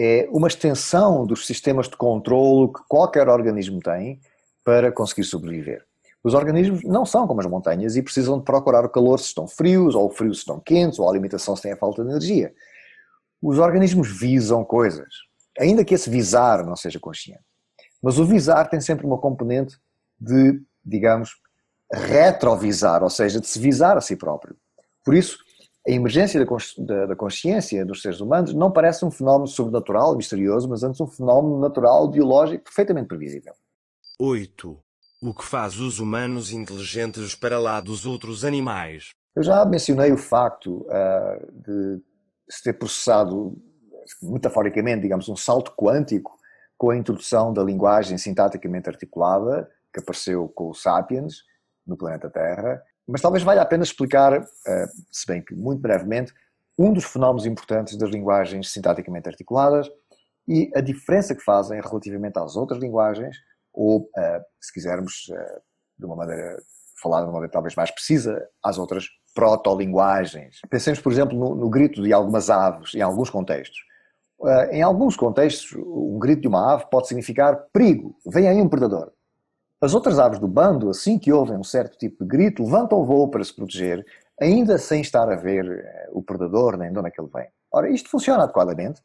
é 0.00 0.28
uma 0.30 0.46
extensão 0.46 1.26
dos 1.26 1.44
sistemas 1.44 1.88
de 1.88 1.96
controlo 1.96 2.72
que 2.72 2.80
qualquer 2.88 3.28
organismo 3.28 3.80
tem 3.80 4.20
para 4.64 4.92
conseguir 4.92 5.24
sobreviver. 5.24 5.84
Os 6.22 6.34
organismos 6.34 6.84
não 6.84 7.04
são 7.04 7.26
como 7.26 7.40
as 7.40 7.46
montanhas 7.46 7.96
e 7.96 8.02
precisam 8.02 8.38
de 8.38 8.44
procurar 8.44 8.84
o 8.84 8.88
calor 8.88 9.18
se 9.18 9.26
estão 9.26 9.48
frios, 9.48 9.96
ou 9.96 10.06
o 10.06 10.10
frio 10.10 10.32
se 10.32 10.40
estão 10.40 10.60
quentes, 10.60 11.00
ou 11.00 11.08
a 11.08 11.10
alimentação 11.10 11.56
se 11.56 11.62
tem 11.62 11.72
a 11.72 11.76
falta 11.76 12.04
de 12.04 12.10
energia. 12.10 12.54
Os 13.42 13.58
organismos 13.58 14.08
visam 14.08 14.64
coisas, 14.64 15.08
ainda 15.58 15.84
que 15.84 15.94
esse 15.94 16.08
visar 16.08 16.64
não 16.64 16.76
seja 16.76 17.00
consciente. 17.00 17.42
Mas 18.00 18.20
o 18.20 18.24
visar 18.24 18.70
tem 18.70 18.80
sempre 18.80 19.04
uma 19.04 19.18
componente 19.18 19.76
de, 20.20 20.60
digamos, 20.84 21.30
retrovisar, 21.92 23.02
ou 23.02 23.10
seja, 23.10 23.40
de 23.40 23.48
se 23.48 23.58
visar 23.58 23.96
a 23.96 24.00
si 24.00 24.14
próprio. 24.14 24.56
Por 25.04 25.14
isso, 25.14 25.38
a 25.88 25.90
emergência 25.90 26.44
da 27.06 27.16
consciência 27.16 27.84
dos 27.84 28.02
seres 28.02 28.20
humanos 28.20 28.52
não 28.52 28.70
parece 28.70 29.04
um 29.06 29.10
fenómeno 29.10 29.46
sobrenatural, 29.46 30.14
misterioso, 30.14 30.68
mas 30.68 30.82
antes 30.82 31.00
um 31.00 31.06
fenómeno 31.06 31.58
natural, 31.58 32.08
biológico, 32.08 32.64
perfeitamente 32.64 33.08
previsível. 33.08 33.54
8. 34.20 34.78
O 35.22 35.34
que 35.34 35.44
faz 35.44 35.80
os 35.80 35.98
humanos 35.98 36.52
inteligentes 36.52 37.34
para 37.34 37.58
lá 37.58 37.80
dos 37.80 38.04
outros 38.04 38.44
animais? 38.44 39.10
Eu 39.34 39.42
já 39.42 39.64
mencionei 39.64 40.12
o 40.12 40.18
facto 40.18 40.86
uh, 40.88 41.52
de 41.52 42.02
se 42.50 42.64
ter 42.64 42.74
processado, 42.74 43.56
metaforicamente, 44.22 45.02
digamos, 45.02 45.28
um 45.28 45.36
salto 45.36 45.72
quântico 45.74 46.36
com 46.76 46.90
a 46.90 46.96
introdução 46.96 47.52
da 47.52 47.62
linguagem 47.62 48.18
sintaticamente 48.18 48.90
articulada, 48.90 49.70
que 49.92 50.00
apareceu 50.00 50.48
com 50.48 50.68
o 50.68 50.74
Sapiens, 50.74 51.42
no 51.86 51.96
planeta 51.96 52.28
Terra, 52.28 52.82
mas 53.08 53.22
talvez 53.22 53.42
valha 53.42 53.62
a 53.62 53.66
pena 53.66 53.82
explicar, 53.82 54.34
eh, 54.34 54.86
se 55.10 55.26
bem 55.26 55.42
que 55.42 55.54
muito 55.54 55.80
brevemente, 55.80 56.32
um 56.78 56.92
dos 56.92 57.04
fenómenos 57.04 57.46
importantes 57.46 57.96
das 57.96 58.10
linguagens 58.10 58.70
sintaticamente 58.70 59.28
articuladas 59.28 59.90
e 60.46 60.70
a 60.74 60.80
diferença 60.80 61.34
que 61.34 61.42
fazem 61.42 61.80
relativamente 61.80 62.38
às 62.38 62.54
outras 62.54 62.78
linguagens, 62.78 63.36
ou, 63.72 64.08
eh, 64.16 64.42
se 64.60 64.72
quisermos, 64.72 65.30
eh, 65.32 65.60
de 65.98 66.04
uma 66.04 66.16
maneira, 66.16 66.58
falar 67.02 67.20
de 67.20 67.26
uma 67.26 67.32
maneira 67.32 67.50
talvez 67.50 67.74
mais 67.74 67.90
precisa, 67.90 68.46
às 68.62 68.76
outras 68.76 69.06
proto-linguagens. 69.34 70.60
Pensemos, 70.68 71.00
por 71.00 71.10
exemplo, 71.10 71.36
no, 71.36 71.54
no 71.54 71.70
grito 71.70 72.02
de 72.02 72.12
algumas 72.12 72.50
aves, 72.50 72.94
em 72.94 73.00
alguns 73.00 73.30
contextos. 73.30 73.78
Em 74.70 74.82
alguns 74.82 75.16
contextos, 75.16 75.72
um 75.76 76.16
grito 76.16 76.42
de 76.42 76.48
uma 76.48 76.74
ave 76.74 76.86
pode 76.88 77.08
significar 77.08 77.56
perigo, 77.72 78.16
vem 78.24 78.46
aí 78.46 78.60
um 78.62 78.68
predador. 78.68 79.12
As 79.80 79.94
outras 79.94 80.18
aves 80.18 80.40
do 80.40 80.48
bando, 80.48 80.90
assim 80.90 81.18
que 81.18 81.32
ouvem 81.32 81.56
um 81.56 81.62
certo 81.62 81.96
tipo 81.96 82.24
de 82.24 82.28
grito, 82.28 82.64
levantam 82.64 82.98
o 82.98 83.04
voo 83.04 83.28
para 83.28 83.44
se 83.44 83.54
proteger, 83.54 84.04
ainda 84.40 84.76
sem 84.76 85.00
estar 85.00 85.30
a 85.30 85.36
ver 85.36 85.64
uh, 86.10 86.18
o 86.18 86.22
predador 86.22 86.76
nem 86.76 86.92
de 86.92 86.98
onde 86.98 87.08
é 87.08 87.10
que 87.10 87.20
ele 87.20 87.30
vem. 87.32 87.46
Ora, 87.70 87.88
isto 87.88 88.08
funciona 88.08 88.42
adequadamente, 88.42 89.00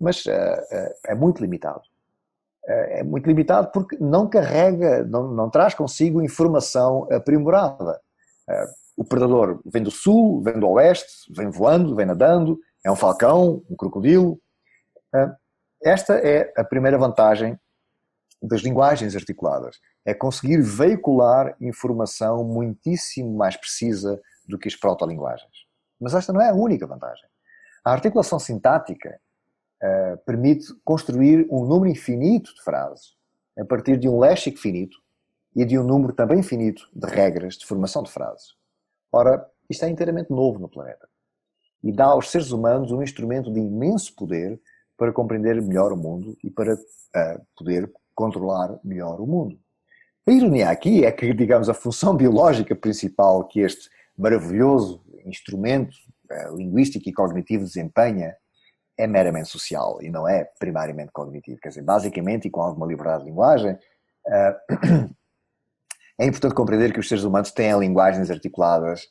mas 0.00 0.24
uh, 0.26 0.30
uh, 0.30 0.94
é 1.06 1.14
muito 1.14 1.40
limitado. 1.40 1.82
é 2.66 3.04
muito 3.04 3.26
limitado 3.26 3.70
porque 3.72 3.96
não 4.00 4.28
carrega, 4.28 5.04
não, 5.04 5.28
não 5.28 5.48
traz 5.48 5.74
consigo 5.74 6.20
informação 6.20 7.06
aprimorada. 7.12 8.00
o 8.96 9.04
predador 9.04 9.60
vem 9.64 9.82
do 9.84 9.90
sul, 9.90 10.42
vem 10.42 10.58
do 10.58 10.68
oeste, 10.70 11.32
vem 11.32 11.48
voando, 11.50 11.94
vem 11.94 12.06
nadando, 12.06 12.58
é 12.84 12.90
um 12.90 12.96
falcão, 12.96 13.62
um 13.70 13.76
crocodilo. 13.76 14.40
esta 15.80 16.14
é 16.14 16.52
a 16.56 16.64
primeira 16.64 16.98
vantagem 16.98 17.56
das 18.46 18.60
linguagens 18.60 19.14
articuladas 19.14 19.78
é 20.04 20.14
conseguir 20.14 20.60
veicular 20.62 21.56
informação 21.60 22.44
muitíssimo 22.44 23.36
mais 23.36 23.56
precisa 23.56 24.20
do 24.46 24.58
que 24.58 24.68
as 24.68 24.76
protolinguagens. 24.76 25.66
Mas 26.00 26.14
esta 26.14 26.32
não 26.32 26.40
é 26.40 26.50
a 26.50 26.54
única 26.54 26.86
vantagem. 26.86 27.28
A 27.84 27.92
articulação 27.92 28.38
sintática 28.38 29.18
uh, 29.82 30.18
permite 30.24 30.66
construir 30.84 31.46
um 31.50 31.64
número 31.64 31.90
infinito 31.90 32.54
de 32.54 32.62
frases 32.62 33.14
a 33.58 33.64
partir 33.64 33.96
de 33.96 34.08
um 34.08 34.18
léxico 34.18 34.58
finito 34.58 34.96
e 35.54 35.64
de 35.64 35.78
um 35.78 35.82
número 35.82 36.12
também 36.12 36.42
finito 36.42 36.88
de 36.92 37.06
regras 37.06 37.54
de 37.54 37.66
formação 37.66 38.02
de 38.02 38.10
frases. 38.10 38.54
Ora, 39.10 39.48
isto 39.70 39.84
é 39.84 39.88
inteiramente 39.88 40.30
novo 40.30 40.58
no 40.58 40.68
planeta 40.68 41.08
e 41.82 41.92
dá 41.92 42.06
aos 42.06 42.30
seres 42.30 42.50
humanos 42.50 42.92
um 42.92 43.02
instrumento 43.02 43.52
de 43.52 43.60
imenso 43.60 44.14
poder 44.14 44.60
para 44.96 45.12
compreender 45.12 45.60
melhor 45.62 45.92
o 45.92 45.96
mundo 45.96 46.36
e 46.42 46.50
para 46.50 46.74
uh, 46.74 47.46
poder 47.56 47.90
controlar 48.16 48.80
melhor 48.82 49.20
o 49.20 49.26
mundo. 49.26 49.56
A 50.26 50.32
ironia 50.32 50.70
aqui 50.70 51.04
é 51.04 51.12
que, 51.12 51.32
digamos, 51.32 51.68
a 51.68 51.74
função 51.74 52.16
biológica 52.18 52.74
principal 52.74 53.46
que 53.46 53.60
este 53.60 53.88
maravilhoso 54.18 55.04
instrumento 55.24 55.94
eh, 56.30 56.50
linguístico 56.52 57.08
e 57.08 57.12
cognitivo 57.12 57.62
desempenha 57.62 58.34
é 58.98 59.06
meramente 59.06 59.48
social 59.48 59.98
e 60.02 60.10
não 60.10 60.26
é 60.26 60.44
primariamente 60.58 61.12
cognitivo. 61.12 61.60
Quer 61.60 61.68
dizer, 61.68 61.82
basicamente, 61.82 62.48
e 62.48 62.50
com 62.50 62.62
alguma 62.62 62.86
liberdade 62.86 63.22
de 63.22 63.30
linguagem, 63.30 63.78
eh, 64.26 64.56
é 66.18 66.26
importante 66.26 66.54
compreender 66.54 66.92
que 66.92 67.00
os 67.00 67.08
seres 67.08 67.22
humanos 67.22 67.52
têm 67.52 67.78
linguagens 67.78 68.30
articuladas, 68.30 69.06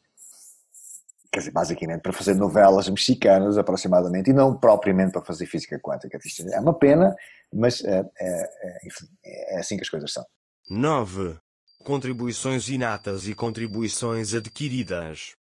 quer 1.35 1.39
dizer, 1.39 1.51
basicamente 1.51 2.01
para 2.01 2.13
fazer 2.13 2.33
novelas 2.33 2.87
mexicanas, 2.87 3.57
aproximadamente, 3.57 4.29
e 4.29 4.33
não 4.33 4.57
propriamente 4.57 5.11
para 5.11 5.21
fazer 5.21 5.45
física 5.45 5.77
quântica. 5.79 6.17
Isto 6.23 6.47
é 6.47 6.59
uma 6.61 6.73
pena, 6.73 7.13
mas 7.53 7.83
é, 7.83 8.05
é, 8.19 9.55
é 9.55 9.59
assim 9.59 9.75
que 9.75 9.83
as 9.83 9.89
coisas 9.89 10.13
são. 10.13 10.25
9. 10.69 11.37
Contribuições 11.83 12.69
inatas 12.69 13.27
e 13.27 13.35
contribuições 13.35 14.33
adquiridas. 14.33 15.33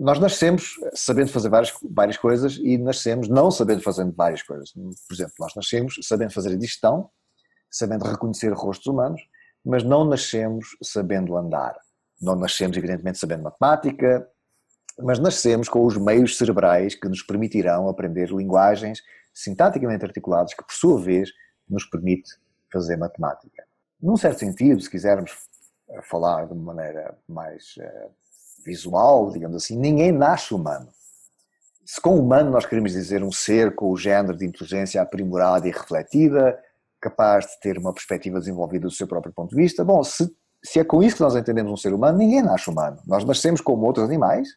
Nós 0.00 0.18
nascemos 0.18 0.74
sabendo 0.92 1.30
fazer 1.30 1.48
várias, 1.48 1.72
várias 1.88 2.16
coisas 2.16 2.56
e 2.56 2.76
nascemos 2.76 3.28
não 3.28 3.50
sabendo 3.50 3.80
fazer 3.80 4.10
várias 4.10 4.42
coisas. 4.42 4.72
Por 4.72 5.14
exemplo, 5.14 5.34
nós 5.38 5.54
nascemos 5.54 5.94
sabendo 6.02 6.32
fazer 6.32 6.52
a 6.52 6.56
digestão, 6.56 7.08
sabendo 7.70 8.04
reconhecer 8.04 8.52
rostos 8.52 8.86
humanos, 8.86 9.20
mas 9.64 9.84
não 9.84 10.04
nascemos 10.04 10.66
sabendo 10.82 11.36
andar. 11.36 11.76
Não 12.20 12.34
nascemos, 12.34 12.76
evidentemente, 12.76 13.18
sabendo 13.18 13.44
matemática, 13.44 14.28
mas 14.98 15.18
nascemos 15.18 15.68
com 15.68 15.84
os 15.84 15.96
meios 15.96 16.36
cerebrais 16.36 16.94
que 16.94 17.08
nos 17.08 17.22
permitirão 17.22 17.88
aprender 17.88 18.30
linguagens 18.30 19.00
sintaticamente 19.32 20.04
articuladas, 20.04 20.54
que, 20.54 20.64
por 20.64 20.74
sua 20.74 21.00
vez, 21.00 21.30
nos 21.68 21.84
permite 21.86 22.30
fazer 22.70 22.96
matemática 22.96 23.62
num 24.02 24.16
certo 24.16 24.40
sentido, 24.40 24.80
se 24.80 24.90
quisermos 24.90 25.30
eh, 25.88 26.02
falar 26.02 26.46
de 26.46 26.52
uma 26.52 26.74
maneira 26.74 27.16
mais 27.28 27.76
uh, 27.78 28.10
visual, 28.66 29.30
digamos 29.30 29.56
assim, 29.56 29.78
ninguém 29.78 30.10
nasce 30.10 30.52
humano. 30.52 30.88
Se 31.86 32.00
com 32.00 32.18
humano 32.18 32.50
nós 32.50 32.66
queremos 32.66 32.92
dizer 32.92 33.22
um 33.22 33.30
ser 33.30 33.74
com 33.76 33.90
o 33.90 33.96
género 33.96 34.36
de 34.36 34.44
inteligência 34.44 35.00
aprimorada 35.00 35.68
e 35.68 35.70
refletida, 35.70 36.58
capaz 37.00 37.46
de 37.46 37.60
ter 37.60 37.78
uma 37.78 37.92
perspectiva 37.92 38.40
desenvolvida 38.40 38.86
do 38.88 38.92
seu 38.92 39.06
próprio 39.06 39.32
ponto 39.32 39.50
de 39.50 39.56
vista, 39.56 39.84
bom, 39.84 40.02
se, 40.02 40.28
se 40.64 40.80
é 40.80 40.84
com 40.84 41.02
isso 41.02 41.16
que 41.16 41.22
nós 41.22 41.36
entendemos 41.36 41.70
um 41.70 41.76
ser 41.76 41.92
humano, 41.92 42.18
ninguém 42.18 42.42
nasce 42.42 42.68
humano. 42.68 43.00
Nós 43.06 43.24
nascemos 43.24 43.60
como 43.60 43.86
outros 43.86 44.04
animais 44.04 44.48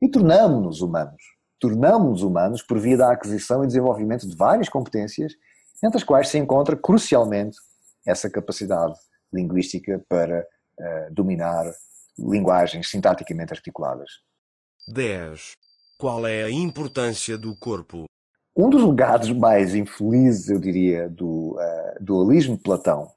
e 0.00 0.08
tornamos-nos 0.08 0.80
humanos. 0.80 1.22
Tornamos-nos 1.58 2.22
humanos 2.22 2.62
por 2.62 2.78
via 2.78 2.96
da 2.96 3.12
aquisição 3.12 3.62
e 3.62 3.66
desenvolvimento 3.66 4.26
de 4.26 4.34
várias 4.34 4.68
competências, 4.68 5.32
entre 5.84 5.98
as 5.98 6.04
quais 6.04 6.28
se 6.28 6.38
encontra 6.38 6.76
crucialmente 6.76 7.58
essa 8.06 8.30
capacidade 8.30 8.94
linguística 9.32 10.02
para 10.08 10.40
uh, 10.40 11.14
dominar 11.14 11.70
linguagens 12.18 12.88
sintaticamente 12.88 13.52
articuladas. 13.52 14.10
10. 14.88 15.52
Qual 15.98 16.26
é 16.26 16.44
a 16.44 16.50
importância 16.50 17.36
do 17.36 17.54
corpo? 17.56 18.04
Um 18.56 18.68
dos 18.68 18.82
legados 18.82 19.30
mais 19.32 19.74
infelizes, 19.74 20.48
eu 20.48 20.58
diria, 20.58 21.08
do 21.08 21.56
uh, 21.56 22.04
dualismo 22.04 22.56
de 22.56 22.62
Platão, 22.62 23.10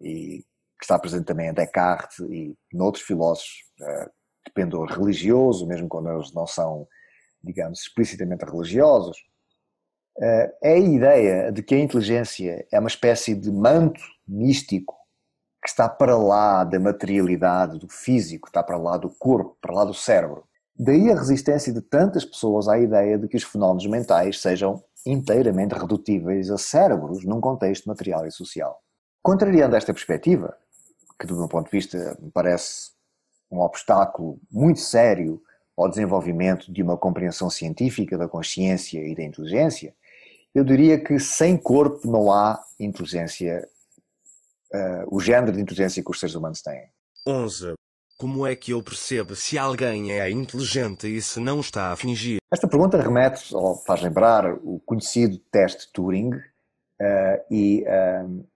e 0.00 0.44
que 0.78 0.84
está 0.84 0.98
presente 0.98 1.24
também 1.24 1.48
em 1.48 1.54
Descartes 1.54 2.18
e 2.20 2.54
noutros 2.72 3.04
filósofos, 3.04 3.64
uh, 3.80 4.10
pendor 4.50 4.88
religioso, 4.88 5.66
mesmo 5.66 5.88
quando 5.88 6.10
eles 6.10 6.32
não 6.32 6.46
são, 6.46 6.86
digamos, 7.42 7.80
explicitamente 7.80 8.44
religiosos, 8.44 9.16
uh, 10.18 10.52
é 10.62 10.74
a 10.74 10.78
ideia 10.78 11.52
de 11.52 11.62
que 11.62 11.74
a 11.74 11.78
inteligência 11.78 12.66
é 12.72 12.78
uma 12.78 12.88
espécie 12.88 13.34
de 13.34 13.50
manto 13.50 14.00
místico 14.26 14.94
que 15.62 15.70
está 15.70 15.88
para 15.88 16.16
lá 16.16 16.62
da 16.62 16.78
materialidade, 16.78 17.78
do 17.78 17.88
físico, 17.88 18.48
está 18.48 18.62
para 18.62 18.76
lá 18.76 18.96
do 18.96 19.10
corpo, 19.10 19.56
para 19.60 19.74
lá 19.74 19.84
do 19.84 19.94
cérebro. 19.94 20.44
Daí 20.78 21.10
a 21.10 21.18
resistência 21.18 21.72
de 21.72 21.80
tantas 21.80 22.24
pessoas 22.24 22.68
à 22.68 22.78
ideia 22.78 23.18
de 23.18 23.26
que 23.26 23.36
os 23.36 23.42
fenómenos 23.42 23.86
mentais 23.86 24.40
sejam 24.40 24.82
inteiramente 25.06 25.74
redutíveis 25.74 26.50
a 26.50 26.58
cérebros 26.58 27.24
num 27.24 27.40
contexto 27.40 27.86
material 27.88 28.26
e 28.26 28.30
social. 28.30 28.80
Contrariando 29.22 29.74
esta 29.74 29.92
perspectiva, 29.92 30.56
que 31.18 31.26
do 31.26 31.36
meu 31.36 31.48
ponto 31.48 31.66
de 31.66 31.72
vista 31.72 32.16
me 32.20 32.30
parece 32.30 32.90
um 33.50 33.60
obstáculo 33.60 34.40
muito 34.50 34.80
sério 34.80 35.42
ao 35.76 35.88
desenvolvimento 35.88 36.72
de 36.72 36.82
uma 36.82 36.96
compreensão 36.96 37.50
científica 37.50 38.16
da 38.16 38.28
consciência 38.28 38.98
e 38.98 39.14
da 39.14 39.22
inteligência, 39.22 39.94
eu 40.54 40.64
diria 40.64 40.98
que 40.98 41.18
sem 41.18 41.56
corpo 41.56 42.10
não 42.10 42.32
há 42.32 42.64
inteligência, 42.80 43.68
uh, 44.72 45.14
o 45.14 45.20
género 45.20 45.52
de 45.52 45.60
inteligência 45.60 46.02
que 46.02 46.10
os 46.10 46.18
seres 46.18 46.34
humanos 46.34 46.62
têm. 46.62 46.88
11. 47.28 47.74
Como 48.18 48.46
é 48.46 48.56
que 48.56 48.70
eu 48.70 48.82
percebo 48.82 49.36
se 49.36 49.58
alguém 49.58 50.12
é 50.12 50.30
inteligente 50.30 51.06
e 51.06 51.20
se 51.20 51.38
não 51.38 51.60
está 51.60 51.92
a 51.92 51.96
fingir? 51.96 52.38
Esta 52.50 52.66
pergunta 52.66 53.00
remete, 53.00 53.54
ou 53.54 53.76
faz 53.76 54.00
lembrar, 54.00 54.54
o 54.54 54.80
conhecido 54.86 55.36
teste 55.50 55.92
Turing, 55.92 56.30
uh, 56.30 57.44
e 57.50 57.84
uh, 57.84 58.46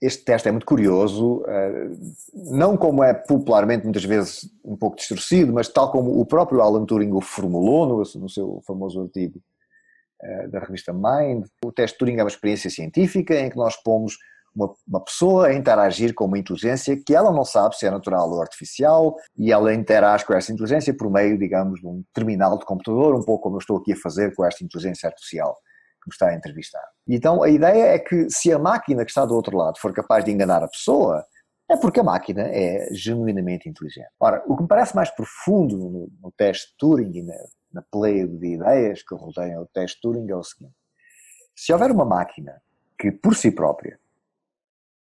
este 0.00 0.24
teste 0.24 0.48
é 0.48 0.50
muito 0.50 0.66
curioso, 0.66 1.42
uh, 1.42 2.52
não 2.52 2.76
como 2.76 3.04
é 3.04 3.12
popularmente 3.12 3.84
muitas 3.84 4.04
vezes 4.04 4.50
um 4.64 4.76
pouco 4.76 4.96
distorcido, 4.96 5.52
mas 5.52 5.68
tal 5.68 5.90
como 5.90 6.18
o 6.18 6.26
próprio 6.26 6.60
Alan 6.60 6.84
Turing 6.84 7.12
o 7.12 7.20
formulou 7.20 7.86
no, 7.86 7.96
no 7.98 8.28
seu 8.28 8.62
famoso 8.66 9.02
artigo 9.02 9.40
da 10.50 10.60
revista 10.60 10.92
Mind. 10.92 11.46
O 11.64 11.72
teste 11.72 11.96
Turing 11.96 12.18
é 12.18 12.22
uma 12.22 12.28
experiência 12.28 12.68
científica 12.68 13.34
em 13.40 13.48
que 13.48 13.56
nós 13.56 13.76
pomos 13.76 14.18
uma, 14.54 14.72
uma, 14.86 15.00
pessoa 15.02 15.46
a 15.46 15.54
interagir 15.54 16.12
com 16.12 16.24
uma 16.24 16.38
inteligência 16.38 16.96
que 16.96 17.14
ela 17.14 17.32
não 17.32 17.44
sabe 17.44 17.76
se 17.76 17.86
é 17.86 17.90
natural 17.90 18.30
ou 18.30 18.40
artificial 18.40 19.16
e 19.36 19.52
ela 19.52 19.72
interage 19.72 20.24
com 20.24 20.34
essa 20.34 20.52
inteligência 20.52 20.94
por 20.94 21.10
meio, 21.10 21.38
digamos, 21.38 21.80
de 21.80 21.86
um 21.86 22.02
terminal 22.12 22.58
de 22.58 22.64
computador, 22.64 23.14
um 23.14 23.22
pouco 23.22 23.44
como 23.44 23.56
eu 23.56 23.60
estou 23.60 23.76
aqui 23.76 23.92
a 23.92 23.96
fazer 23.96 24.34
com 24.34 24.44
esta 24.44 24.64
inteligência 24.64 25.08
artificial 25.08 25.56
me 26.08 26.12
está 26.12 26.28
a 26.28 26.34
entrevistar. 26.34 26.84
Então 27.08 27.42
a 27.42 27.48
ideia 27.48 27.94
é 27.94 27.98
que 27.98 28.28
se 28.30 28.52
a 28.52 28.58
máquina 28.58 29.04
que 29.04 29.10
está 29.10 29.24
do 29.24 29.34
outro 29.34 29.56
lado 29.56 29.78
for 29.78 29.92
capaz 29.92 30.24
de 30.24 30.30
enganar 30.30 30.62
a 30.62 30.68
pessoa, 30.68 31.24
é 31.70 31.76
porque 31.76 32.00
a 32.00 32.04
máquina 32.04 32.42
é 32.42 32.88
genuinamente 32.92 33.68
inteligente. 33.68 34.10
Ora, 34.18 34.42
o 34.46 34.56
que 34.56 34.62
me 34.62 34.68
parece 34.68 34.94
mais 34.94 35.10
profundo 35.10 35.76
no, 35.76 36.10
no 36.20 36.32
teste 36.32 36.74
Turing 36.78 37.16
e 37.16 37.22
na, 37.22 37.34
na 37.72 37.82
pleia 37.82 38.26
de 38.26 38.54
ideias 38.54 39.02
que 39.02 39.14
rodeiam 39.14 39.62
o 39.62 39.66
teste 39.66 40.00
Turing 40.00 40.28
é 40.28 40.36
o 40.36 40.42
seguinte: 40.42 40.74
se 41.54 41.72
houver 41.72 41.90
uma 41.90 42.04
máquina 42.04 42.60
que 42.98 43.12
por 43.12 43.36
si 43.36 43.50
própria 43.50 43.98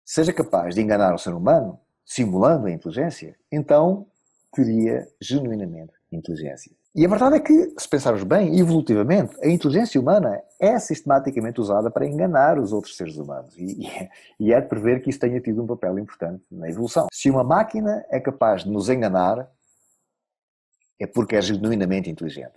seja 0.05 0.33
capaz 0.33 0.75
de 0.75 0.81
enganar 0.81 1.15
o 1.15 1.19
ser 1.19 1.35
humano, 1.35 1.81
simulando 2.05 2.67
a 2.67 2.71
inteligência, 2.71 3.37
então 3.51 4.07
teria 4.53 5.07
genuinamente 5.21 5.93
inteligência. 6.11 6.73
E 6.97 7.05
a 7.05 7.09
verdade 7.11 7.37
é 7.37 7.41
que, 7.41 7.75
se 7.77 7.87
pensarmos 7.87 8.25
bem, 8.25 8.59
evolutivamente, 8.59 9.37
a 9.43 9.49
inteligência 9.49 10.01
humana 10.01 10.41
é 10.59 10.79
sistematicamente 10.79 11.61
usada 11.61 11.91
para 11.91 12.07
enganar 12.07 12.59
os 12.59 12.73
outros 12.73 12.97
seres 12.97 13.19
humanos. 13.19 13.55
E, 13.59 13.87
e 14.41 14.51
é 14.51 14.59
de 14.59 14.67
prever 14.67 15.03
que 15.03 15.11
isso 15.11 15.21
tenha 15.21 15.39
tido 15.39 15.63
um 15.63 15.67
papel 15.67 15.99
importante 15.99 16.43
na 16.51 16.71
evolução. 16.71 17.07
Se 17.13 17.29
uma 17.29 17.45
máquina 17.45 18.03
é 18.09 18.19
capaz 18.19 18.65
de 18.65 18.71
nos 18.71 18.89
enganar, 18.89 19.47
é 20.99 21.07
porque 21.07 21.37
é 21.37 21.43
genuinamente 21.43 22.09
inteligente. 22.09 22.55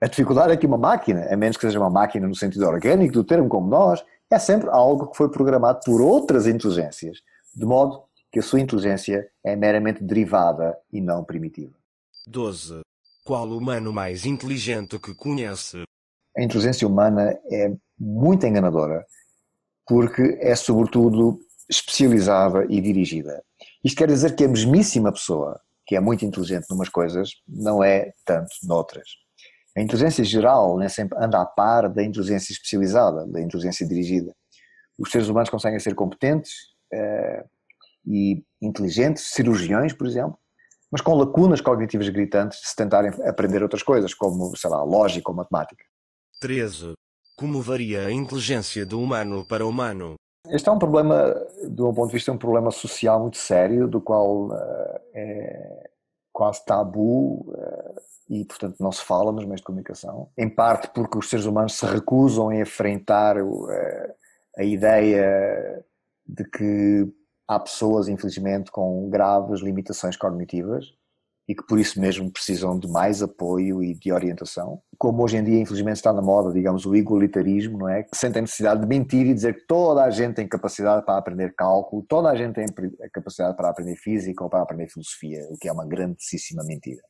A 0.00 0.06
dificuldade 0.06 0.54
é 0.54 0.56
que 0.56 0.66
uma 0.66 0.78
máquina, 0.78 1.30
a 1.30 1.36
menos 1.36 1.58
que 1.58 1.66
seja 1.66 1.78
uma 1.78 1.90
máquina 1.90 2.26
no 2.26 2.34
sentido 2.34 2.66
orgânico 2.66 3.12
do 3.12 3.24
termo 3.24 3.50
como 3.50 3.68
nós, 3.68 4.02
é 4.30 4.38
sempre 4.38 4.70
algo 4.70 5.08
que 5.08 5.18
foi 5.18 5.30
programado 5.30 5.80
por 5.84 6.00
outras 6.00 6.46
inteligências, 6.46 7.18
de 7.54 7.66
modo 7.66 8.04
que 8.32 8.38
a 8.38 8.42
sua 8.42 8.60
inteligência 8.60 9.30
é 9.44 9.54
meramente 9.54 10.02
derivada 10.02 10.74
e 10.90 10.98
não 10.98 11.22
primitiva. 11.22 11.74
12. 12.26 12.80
Qual 13.26 13.48
humano 13.48 13.90
mais 13.90 14.26
inteligente 14.26 14.98
que 14.98 15.14
conhece? 15.14 15.82
A 16.36 16.42
inteligência 16.42 16.86
humana 16.86 17.34
é 17.50 17.72
muito 17.98 18.46
enganadora, 18.46 19.02
porque 19.86 20.36
é 20.42 20.54
sobretudo 20.54 21.40
especializada 21.66 22.66
e 22.68 22.82
dirigida. 22.82 23.42
Isto 23.82 23.96
quer 23.96 24.08
dizer 24.08 24.36
que 24.36 24.44
a 24.44 24.48
mesmíssima 24.48 25.10
pessoa, 25.10 25.58
que 25.86 25.96
é 25.96 26.00
muito 26.00 26.22
inteligente 26.22 26.66
numas 26.68 26.90
coisas, 26.90 27.30
não 27.48 27.82
é 27.82 28.12
tanto 28.26 28.50
noutras. 28.62 29.08
A 29.74 29.80
inteligência 29.80 30.22
geral 30.22 30.76
nem 30.76 30.90
sempre 30.90 31.16
anda 31.18 31.40
a 31.40 31.46
par 31.46 31.88
da 31.88 32.02
inteligência 32.02 32.52
especializada, 32.52 33.26
da 33.26 33.40
inteligência 33.40 33.88
dirigida. 33.88 34.36
Os 34.98 35.10
seres 35.10 35.28
humanos 35.28 35.48
conseguem 35.48 35.80
ser 35.80 35.94
competentes 35.94 36.52
uh, 36.92 37.48
e 38.06 38.44
inteligentes, 38.60 39.30
cirurgiões, 39.30 39.94
por 39.94 40.06
exemplo, 40.06 40.38
mas 40.94 41.00
com 41.00 41.16
lacunas 41.16 41.60
cognitivas 41.60 42.08
gritantes 42.08 42.60
se 42.62 42.76
tentarem 42.76 43.10
aprender 43.28 43.60
outras 43.64 43.82
coisas, 43.82 44.14
como, 44.14 44.56
sei 44.56 44.70
lá, 44.70 44.80
lógica 44.84 45.28
ou 45.28 45.36
matemática. 45.36 45.84
13. 46.40 46.92
Como 47.36 47.60
varia 47.60 48.06
a 48.06 48.12
inteligência 48.12 48.86
do 48.86 49.00
humano 49.00 49.44
para 49.44 49.66
o 49.66 49.70
humano? 49.70 50.14
Este 50.48 50.68
é 50.68 50.72
um 50.72 50.78
problema, 50.78 51.34
do 51.68 51.82
meu 51.82 51.92
ponto 51.92 52.06
de 52.06 52.12
vista, 52.12 52.30
um 52.30 52.38
problema 52.38 52.70
social 52.70 53.18
muito 53.18 53.38
sério, 53.38 53.88
do 53.88 54.00
qual 54.00 54.50
uh, 54.50 55.00
é 55.12 55.90
quase 56.32 56.64
tabu 56.64 57.40
uh, 57.40 58.00
e, 58.30 58.44
portanto, 58.44 58.76
não 58.78 58.92
se 58.92 59.02
fala 59.02 59.32
nos 59.32 59.44
meios 59.44 59.62
de 59.62 59.66
comunicação. 59.66 60.30
Em 60.38 60.48
parte 60.48 60.86
porque 60.94 61.18
os 61.18 61.28
seres 61.28 61.44
humanos 61.44 61.74
se 61.74 61.84
recusam 61.86 62.50
a 62.50 62.56
enfrentar 62.56 63.42
uh, 63.42 63.68
a 64.56 64.62
ideia 64.62 65.84
de 66.24 66.44
que 66.44 67.12
há 67.48 67.58
pessoas, 67.60 68.08
infelizmente, 68.08 68.70
com 68.70 69.08
graves 69.08 69.60
limitações 69.60 70.16
cognitivas 70.16 70.86
e 71.46 71.54
que 71.54 71.66
por 71.66 71.78
isso 71.78 72.00
mesmo 72.00 72.30
precisam 72.32 72.78
de 72.78 72.88
mais 72.88 73.22
apoio 73.22 73.82
e 73.82 73.94
de 73.94 74.10
orientação. 74.10 74.80
Como 74.96 75.22
hoje 75.22 75.36
em 75.36 75.44
dia, 75.44 75.60
infelizmente, 75.60 75.96
está 75.96 76.12
na 76.12 76.22
moda, 76.22 76.52
digamos, 76.52 76.86
o 76.86 76.96
igualitarismo, 76.96 77.78
não 77.78 77.88
é? 77.88 78.02
Que 78.02 78.16
sentem 78.16 78.42
necessidade 78.42 78.80
de 78.80 78.86
mentir 78.86 79.26
e 79.26 79.34
dizer 79.34 79.54
que 79.54 79.66
toda 79.66 80.02
a 80.02 80.10
gente 80.10 80.36
tem 80.36 80.48
capacidade 80.48 81.04
para 81.04 81.18
aprender 81.18 81.54
cálculo, 81.54 82.04
toda 82.08 82.30
a 82.30 82.34
gente 82.34 82.54
tem 82.54 82.66
capacidade 83.12 83.56
para 83.56 83.68
aprender 83.68 83.96
física 83.96 84.42
ou 84.42 84.48
para 84.48 84.62
aprender 84.62 84.88
filosofia, 84.88 85.46
o 85.50 85.58
que 85.58 85.68
é 85.68 85.72
uma 85.72 85.86
grandíssima 85.86 86.64
mentira. 86.64 87.02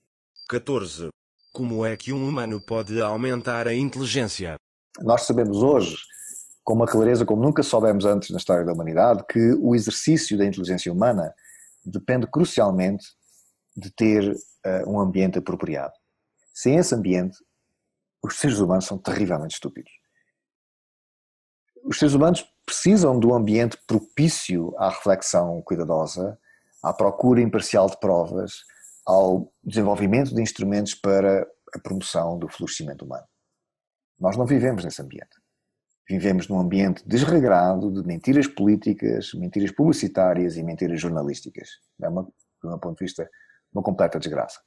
14. 0.48 1.08
Como 1.52 1.86
é 1.86 1.96
que 1.96 2.12
um 2.12 2.28
humano 2.28 2.60
pode 2.60 3.00
aumentar 3.00 3.68
a 3.68 3.74
inteligência? 3.74 4.56
Nós 5.00 5.22
sabemos 5.22 5.62
hoje 5.62 5.96
com 6.64 6.72
uma 6.72 6.86
clareza 6.86 7.26
como 7.26 7.42
nunca 7.42 7.62
soubemos 7.62 8.06
antes 8.06 8.30
na 8.30 8.38
história 8.38 8.64
da 8.64 8.72
humanidade, 8.72 9.24
que 9.28 9.52
o 9.60 9.74
exercício 9.74 10.36
da 10.38 10.46
inteligência 10.46 10.90
humana 10.90 11.32
depende 11.84 12.26
crucialmente 12.26 13.06
de 13.76 13.90
ter 13.90 14.32
uh, 14.32 14.90
um 14.90 14.98
ambiente 14.98 15.38
apropriado. 15.38 15.92
Sem 16.54 16.76
esse 16.76 16.94
ambiente, 16.94 17.36
os 18.22 18.38
seres 18.38 18.58
humanos 18.58 18.86
são 18.86 18.96
terrivelmente 18.96 19.54
estúpidos. 19.54 19.92
Os 21.84 21.98
seres 21.98 22.14
humanos 22.14 22.42
precisam 22.64 23.20
de 23.20 23.26
um 23.26 23.34
ambiente 23.34 23.76
propício 23.86 24.74
à 24.78 24.88
reflexão 24.88 25.60
cuidadosa, 25.62 26.38
à 26.82 26.94
procura 26.94 27.42
imparcial 27.42 27.90
de 27.90 28.00
provas, 28.00 28.64
ao 29.04 29.52
desenvolvimento 29.62 30.34
de 30.34 30.40
instrumentos 30.40 30.94
para 30.94 31.46
a 31.74 31.78
promoção 31.78 32.38
do 32.38 32.48
florescimento 32.48 33.04
humano. 33.04 33.26
Nós 34.18 34.36
não 34.36 34.46
vivemos 34.46 34.82
nesse 34.82 35.02
ambiente. 35.02 35.43
Vivemos 36.08 36.48
num 36.48 36.58
ambiente 36.58 37.02
desregrado 37.06 37.90
de 37.90 38.06
mentiras 38.06 38.46
políticas, 38.46 39.32
mentiras 39.34 39.70
publicitárias 39.70 40.56
e 40.56 40.62
mentiras 40.62 41.00
jornalísticas. 41.00 41.68
É, 42.02 42.08
uma, 42.08 42.24
do 42.62 42.68
meu 42.68 42.78
ponto 42.78 42.98
de 42.98 43.04
vista, 43.04 43.28
uma 43.72 43.82
completa 43.82 44.18
desgraça. 44.18 44.60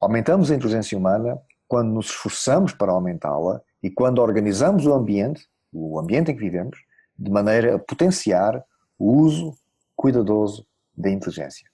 Aumentamos 0.00 0.50
a 0.50 0.54
inteligência 0.54 0.96
humana 0.96 1.38
quando 1.66 1.90
nos 1.90 2.06
esforçamos 2.06 2.72
para 2.72 2.92
aumentá-la 2.92 3.60
e 3.82 3.90
quando 3.90 4.20
organizamos 4.20 4.86
o 4.86 4.94
ambiente, 4.94 5.46
o 5.72 5.98
ambiente 5.98 6.30
em 6.30 6.34
que 6.34 6.40
vivemos, 6.40 6.78
de 7.18 7.30
maneira 7.30 7.74
a 7.74 7.78
potenciar 7.78 8.64
o 8.98 9.12
uso 9.12 9.54
cuidadoso 9.96 10.66
da 10.96 11.10
inteligência. 11.10 11.68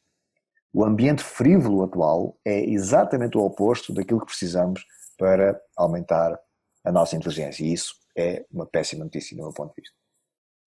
O 0.72 0.84
ambiente 0.84 1.22
frívolo 1.22 1.84
atual 1.84 2.36
é 2.44 2.64
exatamente 2.64 3.36
o 3.36 3.42
oposto 3.42 3.92
daquilo 3.92 4.20
que 4.20 4.26
precisamos 4.26 4.84
para 5.16 5.60
aumentar 5.76 6.38
a 6.82 6.90
nossa 6.90 7.14
inteligência. 7.14 7.62
E 7.62 7.72
isso 7.72 7.94
é 8.16 8.44
uma 8.50 8.66
péssima 8.66 9.04
notícia 9.04 9.36
do 9.36 9.42
meu 9.42 9.52
ponto 9.52 9.74
de 9.74 9.82
vista. 9.82 9.96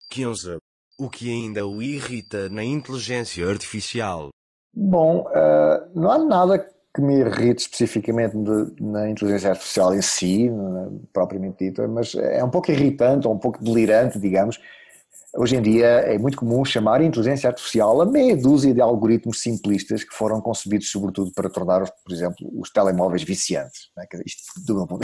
15. 0.09 0.57
O 0.99 1.09
que 1.09 1.29
ainda 1.29 1.65
o 1.65 1.81
irrita 1.81 2.49
na 2.49 2.63
inteligência 2.63 3.47
artificial? 3.47 4.29
Bom, 4.73 5.21
uh, 5.21 5.99
não 5.99 6.11
há 6.11 6.17
nada 6.17 6.59
que 6.93 7.01
me 7.01 7.19
irrite 7.19 7.61
especificamente 7.61 8.35
de, 8.35 8.81
na 8.81 9.09
inteligência 9.09 9.51
artificial 9.51 9.93
em 9.93 10.01
si, 10.01 10.49
propriamente 11.13 11.65
dita, 11.65 11.87
mas 11.87 12.15
é 12.15 12.43
um 12.43 12.49
pouco 12.49 12.71
irritante 12.71 13.27
ou 13.27 13.35
um 13.35 13.37
pouco 13.37 13.63
delirante, 13.63 14.19
digamos, 14.19 14.59
Hoje 15.35 15.57
em 15.57 15.61
dia 15.61 15.85
é 15.85 16.17
muito 16.17 16.37
comum 16.37 16.63
chamar 16.63 17.01
inteligência 17.01 17.49
artificial 17.49 18.01
a 18.01 18.05
meia 18.05 18.35
dúzia 18.35 18.73
de 18.73 18.79
algoritmos 18.79 19.41
simplistas 19.41 20.03
que 20.03 20.15
foram 20.15 20.39
concebidos 20.39 20.89
sobretudo 20.89 21.31
para 21.33 21.49
tornar, 21.49 21.83
por 21.91 22.13
exemplo, 22.13 22.49
os 22.57 22.71
telemóveis 22.71 23.23
viciantes. 23.23 23.89
Né? 23.95 24.05
Isto, 24.25 24.43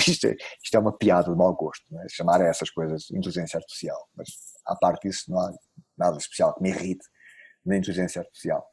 isto, 0.07 0.27
isto, 0.63 0.75
é 0.75 0.79
uma 0.79 0.97
piada 0.97 1.29
de 1.29 1.37
mau 1.37 1.53
gosto, 1.53 1.83
né? 1.91 2.05
chamar 2.09 2.41
a 2.41 2.47
essas 2.47 2.69
coisas 2.69 3.11
inteligência 3.11 3.57
artificial. 3.57 3.97
Mas, 4.15 4.29
à 4.65 4.75
parte 4.75 5.09
disso, 5.09 5.25
não 5.29 5.39
há 5.39 5.51
nada 5.97 6.17
especial 6.17 6.55
que 6.55 6.63
me 6.63 6.69
irrite 6.69 7.05
na 7.65 7.75
inteligência 7.75 8.21
artificial. 8.21 8.65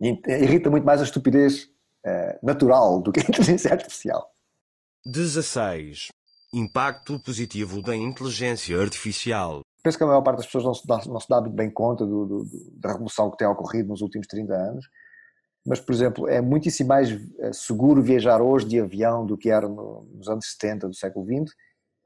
Irrita 0.00 0.68
muito 0.68 0.84
mais 0.84 1.00
a 1.00 1.04
estupidez 1.04 1.64
uh, 2.06 2.38
natural 2.42 3.00
do 3.00 3.12
que 3.12 3.20
a 3.20 3.22
inteligência 3.22 3.72
artificial. 3.72 4.28
16. 5.06 6.08
Impacto 6.52 7.20
positivo 7.20 7.82
da 7.82 7.94
inteligência 7.94 8.80
artificial. 8.80 9.62
Penso 9.82 9.96
que 9.96 10.04
a 10.04 10.06
maior 10.06 10.22
parte 10.22 10.38
das 10.38 10.46
pessoas 10.46 10.64
não 10.64 10.74
se 10.74 10.86
dá, 10.86 11.00
não 11.06 11.20
se 11.20 11.28
dá 11.28 11.40
muito 11.40 11.54
bem 11.54 11.70
conta 11.70 12.04
do, 12.04 12.26
do, 12.26 12.46
da 12.74 12.92
revolução 12.92 13.30
que 13.30 13.36
tem 13.36 13.46
ocorrido 13.46 13.88
nos 13.88 14.00
últimos 14.00 14.26
30 14.26 14.54
anos, 14.54 14.86
mas, 15.66 15.80
por 15.80 15.92
exemplo, 15.92 16.28
é 16.28 16.40
muitíssimo 16.40 16.88
mais 16.88 17.10
eh, 17.10 17.52
seguro 17.52 18.02
viajar 18.02 18.40
hoje 18.40 18.66
de 18.66 18.80
avião 18.80 19.26
do 19.26 19.36
que 19.36 19.50
era 19.50 19.68
nos 19.68 20.28
anos 20.28 20.50
70 20.52 20.88
do 20.88 20.94
século 20.94 21.26
XX, 21.26 21.54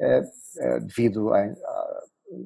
é, 0.00 0.22
é, 0.58 0.80
devido 0.80 1.32
à, 1.32 1.46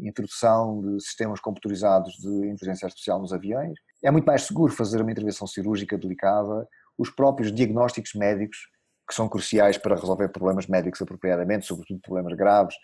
introdução 0.03 0.81
de 0.83 1.01
sistemas 1.01 1.41
computadorizados 1.41 2.15
de 2.15 2.49
inteligência 2.49 2.87
artificial 2.87 3.21
nos 3.21 3.33
aviões. 3.33 3.79
É 4.05 4.11
muito 4.11 4.27
mais 4.27 4.43
seguro 4.43 4.73
fazer 4.73 5.01
uma 5.01 5.11
intervenção 5.11 5.47
cirúrgica 5.47 5.97
delicada, 5.97 6.69
os 6.99 7.09
próprios 7.09 7.53
diagnósticos 7.53 8.13
médicos 8.15 8.59
que 9.09 9.15
são 9.15 9.29
cruciais 9.29 9.79
para 9.79 9.95
resolver 9.95 10.29
problemas 10.29 10.67
médicos 10.67 11.01
apropriadamente, 11.01 11.67
sobretudo 11.67 12.01
problemas 12.01 12.35
graves, 12.35 12.75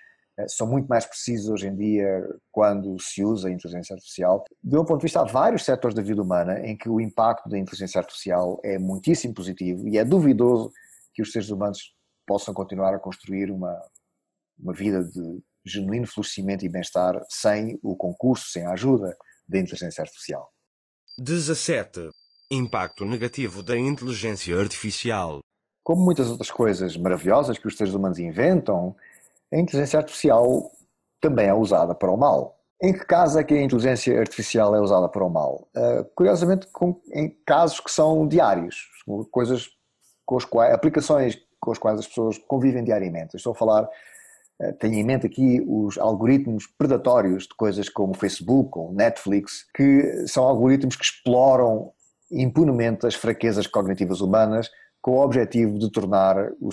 são 0.49 0.67
muito 0.67 0.87
mais 0.87 1.07
precisos 1.07 1.49
hoje 1.49 1.67
em 1.67 1.77
dia 1.77 2.29
quando 2.51 2.99
se 3.01 3.25
usa 3.25 3.49
a 3.49 3.51
inteligência 3.51 3.95
artificial. 3.95 4.45
De 4.63 4.77
um 4.77 4.85
ponto 4.85 4.99
de 4.99 5.05
vista, 5.05 5.21
há 5.21 5.25
vários 5.25 5.65
setores 5.65 5.95
da 5.95 6.03
vida 6.03 6.23
humana 6.23 6.61
em 6.67 6.77
que 6.77 6.89
o 6.89 7.01
impacto 7.01 7.49
da 7.49 7.59
inteligência 7.59 7.99
artificial 7.99 8.61
é 8.65 8.79
muitíssimo 8.79 9.35
positivo 9.35 9.89
e 9.89 9.99
é 9.99 10.05
duvidoso 10.05 10.71
que 11.15 11.23
os 11.23 11.33
seres 11.33 11.51
humanos 11.51 11.95
possam 12.27 12.55
continuar 12.55 12.95
a 12.95 12.99
construir 12.99 13.51
uma, 13.51 13.81
uma 14.59 14.73
vida 14.73 15.03
de 15.05 15.43
genuíno 15.65 16.07
florescimento 16.07 16.65
e 16.65 16.69
bem-estar 16.69 17.21
sem 17.29 17.79
o 17.83 17.97
concurso, 17.97 18.47
sem 18.51 18.67
a 18.67 18.73
ajuda 18.73 19.17
da 19.49 19.59
inteligência 19.59 20.03
artificial. 20.03 20.51
17. 21.19 22.11
Impacto 22.51 23.05
negativo 23.05 23.63
da 23.63 23.77
inteligência 23.77 24.59
artificial. 24.59 25.41
Como 25.85 26.05
muitas 26.05 26.31
outras 26.31 26.51
coisas 26.51 26.97
maravilhosas 26.97 27.59
que 27.59 27.67
os 27.67 27.77
seres 27.77 27.93
humanos 27.93 28.19
inventam, 28.19 28.95
a 29.53 29.59
inteligência 29.59 29.99
artificial 29.99 30.71
também 31.21 31.47
é 31.47 31.55
usada 31.55 31.95
para 31.95 32.11
o 32.11 32.17
mal. 32.17 32.59
Em 32.83 32.93
que 32.93 33.05
caso 33.05 33.39
é 33.39 33.45
que 33.45 33.55
a 33.55 33.63
inteligência 33.63 34.19
artificial 34.19 34.75
é 34.75 34.81
usada 34.81 35.09
para 35.09 35.25
o 35.25 35.31
mal? 35.31 35.69
Uh, 35.77 36.05
curiosamente, 36.17 36.67
com, 36.73 37.01
em 37.13 37.31
casos 37.47 37.79
que 37.79 37.91
são 37.91 38.27
diários, 38.27 38.89
coisas 39.31 39.69
com 40.27 40.37
as 40.37 40.45
quais, 40.45 40.75
aplicações 40.75 41.39
com 41.61 41.71
as 41.71 41.79
quais 41.79 42.01
as 42.01 42.09
pessoas 42.09 42.39
convivem 42.39 42.83
diariamente. 42.83 43.37
estou 43.37 43.53
a 43.53 43.55
falar, 43.55 43.85
uh, 43.85 44.73
tenho 44.81 44.95
em 44.95 45.05
mente 45.05 45.27
aqui 45.27 45.65
os 45.65 45.97
algoritmos 45.97 46.67
predatórios 46.67 47.45
de 47.45 47.55
coisas 47.55 47.89
como 47.89 48.15
Facebook 48.15 48.77
ou 48.77 48.93
Netflix, 48.93 49.65
que 49.77 50.27
são 50.27 50.43
algoritmos 50.43 50.97
que 50.97 51.05
exploram 51.05 51.93
impunemente 52.33 53.07
as 53.07 53.15
fraquezas 53.15 53.67
cognitivas 53.69 54.21
humanas 54.21 54.69
com 55.01 55.13
o 55.13 55.23
objetivo 55.23 55.79
de 55.79 55.91
tornar 55.91 56.51
o, 56.61 56.71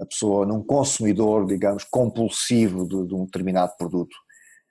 a 0.00 0.06
pessoa 0.06 0.46
num 0.46 0.62
consumidor, 0.62 1.46
digamos, 1.46 1.84
compulsivo 1.84 2.86
de, 2.86 3.06
de 3.06 3.14
um 3.14 3.24
determinado 3.24 3.72
produto 3.76 4.14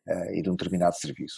uh, 0.07 0.33
e 0.33 0.41
de 0.41 0.49
um 0.49 0.55
determinado 0.55 0.95
serviço. 0.95 1.38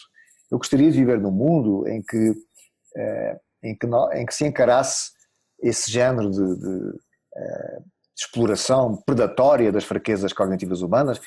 Eu 0.51 0.57
gostaria 0.57 0.91
de 0.91 0.97
viver 0.97 1.19
num 1.19 1.31
mundo 1.31 1.87
em 1.87 2.01
que, 2.01 2.29
uh, 2.31 3.39
em 3.63 3.77
que, 3.77 3.87
em 4.13 4.25
que 4.25 4.33
se 4.33 4.45
encarasse 4.45 5.11
esse 5.59 5.91
género 5.91 6.29
de, 6.29 6.37
de, 6.37 6.67
uh, 6.67 7.81
de, 7.81 7.95
exploração 8.17 9.01
predatória 9.05 9.71
das 9.71 9.83
fraquezas 9.83 10.33
cognitivas 10.33 10.81
humanas 10.81 11.19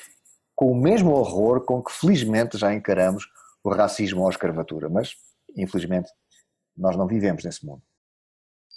com 0.55 0.71
o 0.71 0.75
mesmo 0.75 1.11
horror 1.11 1.63
com 1.63 1.81
que 1.81 1.91
felizmente 1.91 2.57
já 2.57 2.73
encaramos 2.73 3.25
o 3.63 3.69
racismo 3.69 4.21
ou 4.21 4.27
a 4.27 4.31
escravatura, 4.31 4.89
mas 4.89 5.13
infelizmente 5.55 6.09
nós 6.75 6.95
não 6.97 7.07
vivemos 7.07 7.43
nesse 7.43 7.65
mundo. 7.65 7.83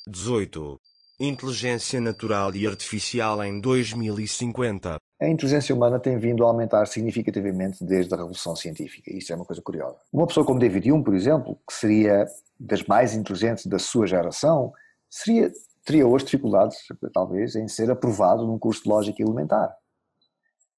18. 0.06 0.80
Inteligência 1.24 2.00
Natural 2.00 2.52
e 2.52 2.66
Artificial 2.66 3.44
em 3.44 3.60
2050. 3.60 4.96
A 5.20 5.28
inteligência 5.28 5.72
humana 5.72 6.00
tem 6.00 6.18
vindo 6.18 6.42
a 6.42 6.48
aumentar 6.48 6.84
significativamente 6.88 7.84
desde 7.84 8.12
a 8.12 8.16
Revolução 8.16 8.56
Científica. 8.56 9.08
Isso 9.08 9.32
é 9.32 9.36
uma 9.36 9.44
coisa 9.44 9.62
curiosa. 9.62 9.98
Uma 10.12 10.26
pessoa 10.26 10.44
como 10.44 10.58
David 10.58 10.90
Hume, 10.90 11.04
por 11.04 11.14
exemplo, 11.14 11.56
que 11.64 11.74
seria 11.74 12.26
das 12.58 12.82
mais 12.82 13.14
inteligentes 13.14 13.66
da 13.66 13.78
sua 13.78 14.04
geração, 14.04 14.72
seria, 15.08 15.52
teria 15.84 16.08
hoje 16.08 16.24
dificuldades, 16.24 16.78
talvez, 17.14 17.54
em 17.54 17.68
ser 17.68 17.88
aprovado 17.88 18.44
num 18.44 18.58
curso 18.58 18.82
de 18.82 18.88
lógica 18.88 19.22
elementar. 19.22 19.72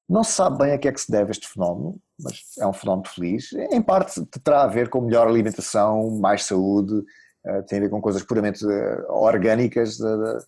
Não 0.06 0.22
se 0.22 0.32
sabe 0.32 0.58
bem 0.58 0.72
a 0.72 0.78
que 0.78 0.88
é 0.88 0.92
que 0.92 1.00
se 1.00 1.10
deve 1.10 1.30
este 1.30 1.48
fenómeno, 1.48 1.98
mas 2.20 2.42
é 2.58 2.66
um 2.66 2.72
fenómeno 2.74 3.08
feliz. 3.08 3.50
Em 3.54 3.80
parte 3.80 4.22
terá 4.44 4.64
a 4.64 4.66
ver 4.66 4.90
com 4.90 5.00
melhor 5.00 5.26
alimentação, 5.26 6.10
mais 6.20 6.44
saúde, 6.44 7.02
eh, 7.46 7.62
tem 7.62 7.78
a 7.78 7.82
ver 7.82 7.90
com 7.90 8.00
coisas 8.00 8.22
puramente 8.22 8.64
eh, 8.64 9.04
orgânicas 9.08 9.98
da, 9.98 10.16
da, 10.16 10.38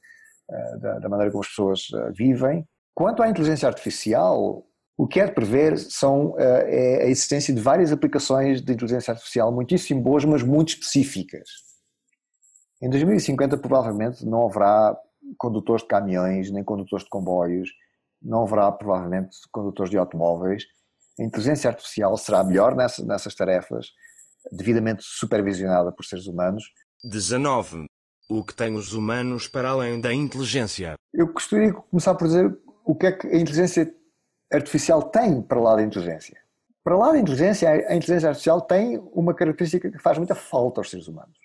eh, 0.50 1.00
da 1.00 1.08
maneira 1.08 1.30
como 1.30 1.42
as 1.42 1.48
pessoas 1.48 1.88
vivem. 2.14 2.66
Quanto 2.94 3.22
à 3.22 3.28
inteligência 3.28 3.68
artificial, 3.68 4.66
o 4.96 5.06
que 5.06 5.20
é 5.20 5.26
de 5.26 5.32
prever 5.32 5.78
são, 5.78 6.34
é 6.38 7.02
a 7.02 7.06
existência 7.06 7.52
de 7.54 7.60
várias 7.60 7.92
aplicações 7.92 8.62
de 8.62 8.72
inteligência 8.72 9.12
artificial 9.12 9.52
muitíssimo 9.52 10.00
boas, 10.00 10.24
mas 10.24 10.42
muito 10.42 10.70
específicas. 10.70 11.46
Em 12.80 12.88
2050, 12.88 13.58
provavelmente, 13.58 14.24
não 14.24 14.46
haverá 14.46 14.96
condutores 15.36 15.82
de 15.82 15.88
caminhões, 15.88 16.50
nem 16.50 16.64
condutores 16.64 17.04
de 17.04 17.10
comboios, 17.10 17.68
não 18.22 18.44
haverá, 18.44 18.72
provavelmente, 18.72 19.36
condutores 19.52 19.90
de 19.90 19.98
automóveis. 19.98 20.64
A 21.20 21.22
inteligência 21.22 21.68
artificial 21.68 22.16
será 22.16 22.42
melhor 22.42 22.74
nessas 22.74 23.34
tarefas, 23.34 23.88
devidamente 24.52 25.02
supervisionada 25.04 25.92
por 25.92 26.04
seres 26.04 26.26
humanos, 26.26 26.64
19. 27.06 27.86
O 28.28 28.42
que 28.42 28.52
tem 28.52 28.74
os 28.74 28.92
humanos 28.92 29.46
para 29.46 29.70
além 29.70 30.00
da 30.00 30.12
inteligência? 30.12 30.94
Eu 31.14 31.32
gostaria 31.32 31.68
de 31.68 31.74
começar 31.74 32.14
por 32.16 32.26
dizer 32.26 32.58
o 32.84 32.96
que 32.96 33.06
é 33.06 33.12
que 33.12 33.28
a 33.28 33.36
inteligência 33.36 33.94
artificial 34.52 35.02
tem 35.04 35.40
para 35.40 35.60
lá 35.60 35.76
da 35.76 35.82
inteligência. 35.82 36.36
Para 36.82 36.96
lá 36.96 37.12
da 37.12 37.18
inteligência, 37.18 37.68
a 37.68 37.94
inteligência 37.94 38.28
artificial 38.28 38.60
tem 38.60 38.98
uma 39.12 39.34
característica 39.34 39.90
que 39.90 39.98
faz 39.98 40.18
muita 40.18 40.34
falta 40.34 40.80
aos 40.80 40.90
seres 40.90 41.06
humanos. 41.06 41.38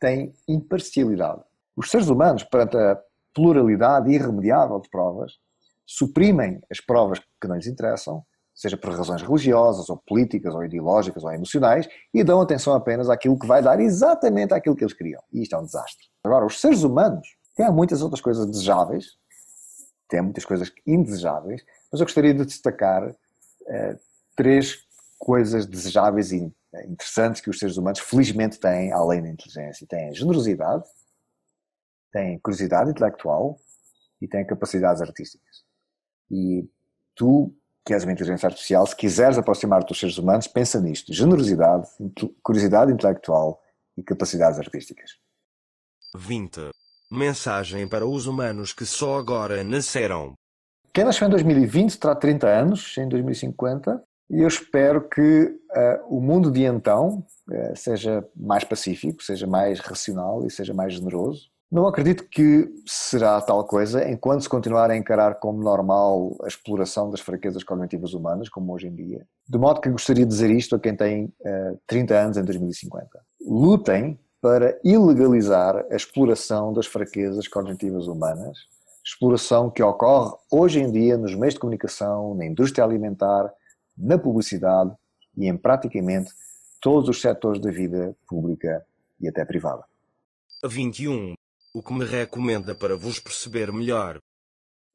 Tem 0.00 0.32
imparcialidade. 0.48 1.42
Os 1.76 1.90
seres 1.90 2.08
humanos, 2.08 2.42
perante 2.42 2.76
a 2.76 2.98
pluralidade 3.34 4.10
irremediável 4.10 4.80
de 4.80 4.88
provas, 4.88 5.38
suprimem 5.86 6.62
as 6.70 6.80
provas 6.80 7.18
que 7.18 7.48
não 7.48 7.56
lhes 7.56 7.66
interessam 7.66 8.24
seja 8.62 8.76
por 8.76 8.94
razões 8.94 9.20
religiosas, 9.22 9.90
ou 9.90 9.96
políticas, 10.06 10.54
ou 10.54 10.64
ideológicas, 10.64 11.24
ou 11.24 11.32
emocionais, 11.32 11.88
e 12.14 12.22
dão 12.22 12.40
atenção 12.40 12.74
apenas 12.74 13.10
àquilo 13.10 13.36
que 13.36 13.46
vai 13.46 13.60
dar 13.60 13.80
exatamente 13.80 14.54
àquilo 14.54 14.76
que 14.76 14.84
eles 14.84 14.94
queriam. 14.94 15.20
E 15.32 15.42
isto 15.42 15.56
é 15.56 15.58
um 15.58 15.64
desastre. 15.64 16.06
Agora, 16.22 16.46
os 16.46 16.60
seres 16.60 16.84
humanos 16.84 17.26
têm 17.56 17.68
muitas 17.72 18.02
outras 18.02 18.20
coisas 18.20 18.46
desejáveis, 18.46 19.16
têm 20.08 20.22
muitas 20.22 20.44
coisas 20.44 20.72
indesejáveis, 20.86 21.64
mas 21.90 22.00
eu 22.00 22.06
gostaria 22.06 22.32
de 22.32 22.44
destacar 22.44 23.12
eh, 23.66 23.98
três 24.36 24.86
coisas 25.18 25.66
desejáveis 25.66 26.30
e 26.30 26.52
interessantes 26.86 27.40
que 27.40 27.50
os 27.50 27.58
seres 27.58 27.76
humanos 27.76 27.98
felizmente 27.98 28.60
têm, 28.60 28.92
além 28.92 29.22
da 29.22 29.28
inteligência. 29.28 29.86
Têm 29.88 30.14
generosidade, 30.14 30.84
têm 32.12 32.38
curiosidade 32.38 32.90
intelectual 32.90 33.58
e 34.20 34.28
têm 34.28 34.46
capacidades 34.46 35.02
artísticas. 35.02 35.64
E 36.30 36.64
tu 37.16 37.52
que 37.84 37.92
és 37.92 38.04
uma 38.04 38.12
inteligência 38.12 38.46
artificial, 38.46 38.86
se 38.86 38.96
quiseres 38.96 39.38
aproximar-te 39.38 39.88
dos 39.88 39.98
seres 39.98 40.18
humanos, 40.18 40.46
pensa 40.46 40.80
nisto: 40.80 41.12
generosidade, 41.12 41.88
curiosidade 42.42 42.92
intelectual 42.92 43.60
e 43.96 44.02
capacidades 44.02 44.58
artísticas. 44.58 45.12
20. 46.14 46.70
Mensagem 47.10 47.86
para 47.88 48.06
os 48.06 48.26
humanos 48.26 48.72
que 48.72 48.86
só 48.86 49.18
agora 49.18 49.62
nasceram. 49.62 50.34
Quem 50.92 51.04
nasceu 51.04 51.26
em 51.26 51.30
2020 51.30 51.98
terá 51.98 52.14
30 52.14 52.46
anos, 52.46 52.96
em 52.98 53.08
2050, 53.08 54.02
e 54.30 54.40
eu 54.40 54.48
espero 54.48 55.08
que 55.08 55.44
uh, 55.44 56.16
o 56.16 56.20
mundo 56.20 56.50
de 56.50 56.64
então 56.64 57.26
uh, 57.50 57.76
seja 57.76 58.26
mais 58.36 58.64
pacífico, 58.64 59.22
seja 59.22 59.46
mais 59.46 59.80
racional 59.80 60.46
e 60.46 60.50
seja 60.50 60.72
mais 60.72 60.94
generoso 60.94 61.51
não 61.72 61.86
acredito 61.86 62.28
que 62.28 62.70
será 62.84 63.40
tal 63.40 63.64
coisa 63.64 64.06
enquanto 64.06 64.42
se 64.42 64.48
continuar 64.48 64.90
a 64.90 64.96
encarar 64.96 65.36
como 65.36 65.62
normal 65.62 66.36
a 66.42 66.46
exploração 66.46 67.10
das 67.10 67.20
fraquezas 67.20 67.64
cognitivas 67.64 68.12
humanas, 68.12 68.50
como 68.50 68.74
hoje 68.74 68.88
em 68.88 68.94
dia. 68.94 69.26
De 69.48 69.56
modo 69.56 69.80
que 69.80 69.88
gostaria 69.88 70.26
de 70.26 70.30
dizer 70.30 70.50
isto 70.50 70.76
a 70.76 70.78
quem 70.78 70.94
tem 70.94 71.24
uh, 71.24 71.30
eh, 71.46 71.74
30 71.86 72.14
anos 72.14 72.36
em 72.36 72.44
2050. 72.44 73.08
Lutem 73.40 74.20
para 74.42 74.78
ilegalizar 74.84 75.86
a 75.90 75.96
exploração 75.96 76.74
das 76.74 76.86
fraquezas 76.86 77.48
cognitivas 77.48 78.06
humanas, 78.06 78.58
exploração 79.02 79.70
que 79.70 79.82
ocorre 79.82 80.34
hoje 80.50 80.78
em 80.78 80.92
dia 80.92 81.16
nos 81.16 81.34
meios 81.34 81.54
de 81.54 81.60
comunicação, 81.60 82.34
na 82.34 82.44
indústria 82.44 82.84
alimentar, 82.84 83.50
na 83.96 84.18
publicidade 84.18 84.92
e 85.38 85.48
em 85.48 85.56
praticamente 85.56 86.32
todos 86.82 87.08
os 87.08 87.18
setores 87.18 87.62
da 87.62 87.70
vida 87.70 88.14
pública 88.28 88.84
e 89.18 89.26
até 89.26 89.42
privada. 89.42 89.84
21. 90.64 91.32
O 91.74 91.82
que 91.82 91.92
me 91.92 92.04
recomenda 92.04 92.74
para 92.74 92.96
vos 92.96 93.18
perceber 93.18 93.72
melhor? 93.72 94.18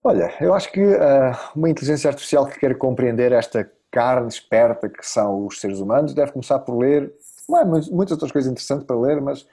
Olha, 0.03 0.31
eu 0.39 0.53
acho 0.53 0.71
que 0.71 0.79
uh, 0.79 1.33
uma 1.55 1.69
inteligência 1.69 2.07
artificial 2.07 2.45
que 2.45 2.59
quer 2.59 2.77
compreender 2.77 3.31
esta 3.31 3.69
carne 3.91 4.27
esperta 4.27 4.87
que 4.87 5.03
são 5.03 5.45
os 5.45 5.59
seres 5.59 5.79
humanos 5.79 6.13
deve 6.13 6.31
começar 6.31 6.59
por 6.59 6.77
ler, 6.77 7.11
não 7.49 7.59
é 7.59 7.65
muitas 7.65 8.11
outras 8.11 8.31
coisas 8.31 8.51
interessantes 8.51 8.85
para 8.85 8.99
ler, 8.99 9.19
mas 9.19 9.47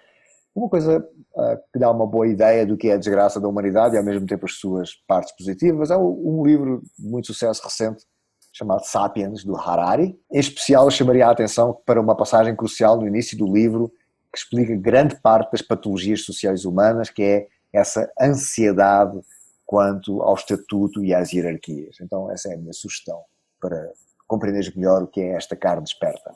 uma 0.55 0.69
coisa 0.69 0.99
uh, 0.99 1.57
que 1.73 1.79
dá 1.79 1.91
uma 1.91 2.07
boa 2.07 2.29
ideia 2.29 2.67
do 2.67 2.77
que 2.77 2.89
é 2.89 2.93
a 2.93 2.99
desgraça 2.99 3.41
da 3.41 3.49
humanidade 3.49 3.95
e 3.95 3.99
ao 3.99 4.05
mesmo 4.05 4.27
tempo 4.27 4.45
as 4.45 4.59
suas 4.59 4.95
partes 5.09 5.35
positivas 5.35 5.91
é 5.91 5.97
um 5.97 6.45
livro 6.45 6.83
de 6.99 7.09
muito 7.09 7.29
sucesso 7.29 7.63
recente 7.65 8.05
chamado 8.53 8.85
Sapiens, 8.85 9.43
do 9.43 9.57
Harari. 9.57 10.17
Em 10.31 10.39
especial, 10.39 10.85
eu 10.85 10.91
chamaria 10.91 11.27
a 11.27 11.31
atenção 11.33 11.77
para 11.85 12.01
uma 12.01 12.17
passagem 12.17 12.55
crucial 12.55 12.97
no 12.97 13.07
início 13.07 13.37
do 13.37 13.53
livro 13.53 13.91
que 14.35 14.41
explica 14.41 14.75
grande 14.77 15.17
parte 15.21 15.53
das 15.53 15.63
patologias 15.63 16.23
sociais 16.23 16.65
humanas, 16.65 17.09
que 17.09 17.23
é 17.23 17.47
essa 17.73 18.11
ansiedade 18.21 19.21
quanto 19.65 20.21
ao 20.23 20.35
estatuto 20.35 21.05
e 21.05 21.15
às 21.15 21.33
hierarquias. 21.33 21.97
Então, 22.01 22.31
essa 22.31 22.51
é 22.51 22.55
a 22.55 22.59
minha 22.59 22.73
sugestão 22.73 23.23
para 23.61 23.93
compreenderes 24.27 24.75
melhor 24.75 25.05
o 25.05 25.07
que 25.07 25.21
é 25.21 25.37
esta 25.37 25.55
carne 25.55 25.85
esperta. 25.85 26.35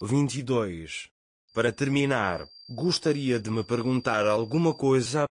22. 0.00 1.10
Para 1.52 1.72
terminar, 1.72 2.46
gostaria 2.70 3.40
de 3.40 3.50
me 3.50 3.64
perguntar 3.64 4.24
alguma 4.26 4.72
coisa 4.72 5.26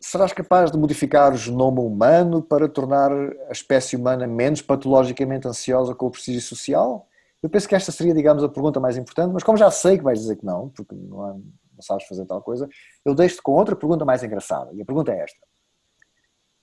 serás 0.00 0.32
capaz 0.32 0.70
de 0.72 0.76
modificar 0.76 1.32
o 1.32 1.36
genoma 1.36 1.80
humano 1.80 2.42
para 2.42 2.68
tornar 2.68 3.12
a 3.12 3.52
espécie 3.52 3.96
humana 3.96 4.26
menos 4.26 4.60
patologicamente 4.60 5.46
ansiosa 5.46 5.94
com 5.94 6.06
o 6.06 6.10
prestígio 6.10 6.42
social? 6.42 7.06
Eu 7.42 7.50
penso 7.50 7.68
que 7.68 7.74
esta 7.74 7.90
seria, 7.90 8.14
digamos, 8.14 8.44
a 8.44 8.48
pergunta 8.48 8.78
mais 8.78 8.96
importante, 8.96 9.32
mas 9.32 9.42
como 9.42 9.58
já 9.58 9.70
sei 9.70 9.98
que 9.98 10.04
vais 10.04 10.20
dizer 10.20 10.36
que 10.36 10.46
não, 10.46 10.68
porque 10.68 10.94
não, 10.94 11.42
não 11.74 11.82
sabes 11.82 12.06
fazer 12.06 12.24
tal 12.24 12.40
coisa, 12.40 12.68
eu 13.04 13.14
deixo-te 13.14 13.42
com 13.42 13.52
outra 13.52 13.74
pergunta 13.74 14.04
mais 14.04 14.22
engraçada. 14.22 14.72
E 14.72 14.80
a 14.80 14.84
pergunta 14.84 15.12
é 15.12 15.20
esta. 15.22 15.40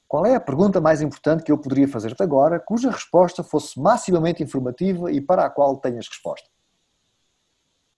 Qual 0.07 0.25
é 0.25 0.33
a 0.33 0.39
pergunta 0.39 0.81
mais 0.81 1.01
importante 1.01 1.43
que 1.43 1.51
eu 1.51 1.57
poderia 1.57 1.87
fazer-te 1.87 2.23
agora, 2.23 2.59
cuja 2.59 2.89
resposta 2.89 3.43
fosse 3.43 3.79
maximamente 3.79 4.41
informativa 4.41 5.11
e 5.11 5.21
para 5.21 5.45
a 5.45 5.49
qual 5.49 5.77
tenhas 5.77 6.07
resposta? 6.07 6.49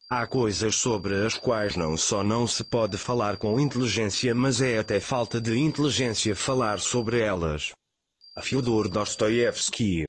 Há 0.10 0.28
coisas 0.28 0.76
sobre 0.76 1.26
as 1.26 1.38
quais 1.38 1.78
não 1.78 1.96
só 1.96 2.22
não 2.22 2.46
se 2.46 2.66
pode 2.66 2.98
falar 2.98 3.38
com 3.38 3.58
inteligência, 3.58 4.36
mas 4.36 4.60
é 4.60 4.78
até 4.78 5.00
falta 5.00 5.40
de 5.40 5.58
inteligência 5.58 6.36
falar 6.36 6.80
sobre 6.80 7.22
elas. 7.22 7.72
Fyodor 8.42 8.90
Dostoevsky. 8.90 10.04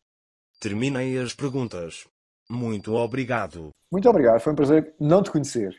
Terminei 0.59 1.17
as 1.19 1.35
perguntas. 1.35 2.09
Muito 2.53 2.95
obrigado. 2.95 3.71
Muito 3.91 4.09
obrigado, 4.09 4.41
foi 4.41 4.53
um 4.53 4.57
prazer 4.57 4.95
não 5.01 5.23
te 5.23 5.31
conhecer. 5.31 5.75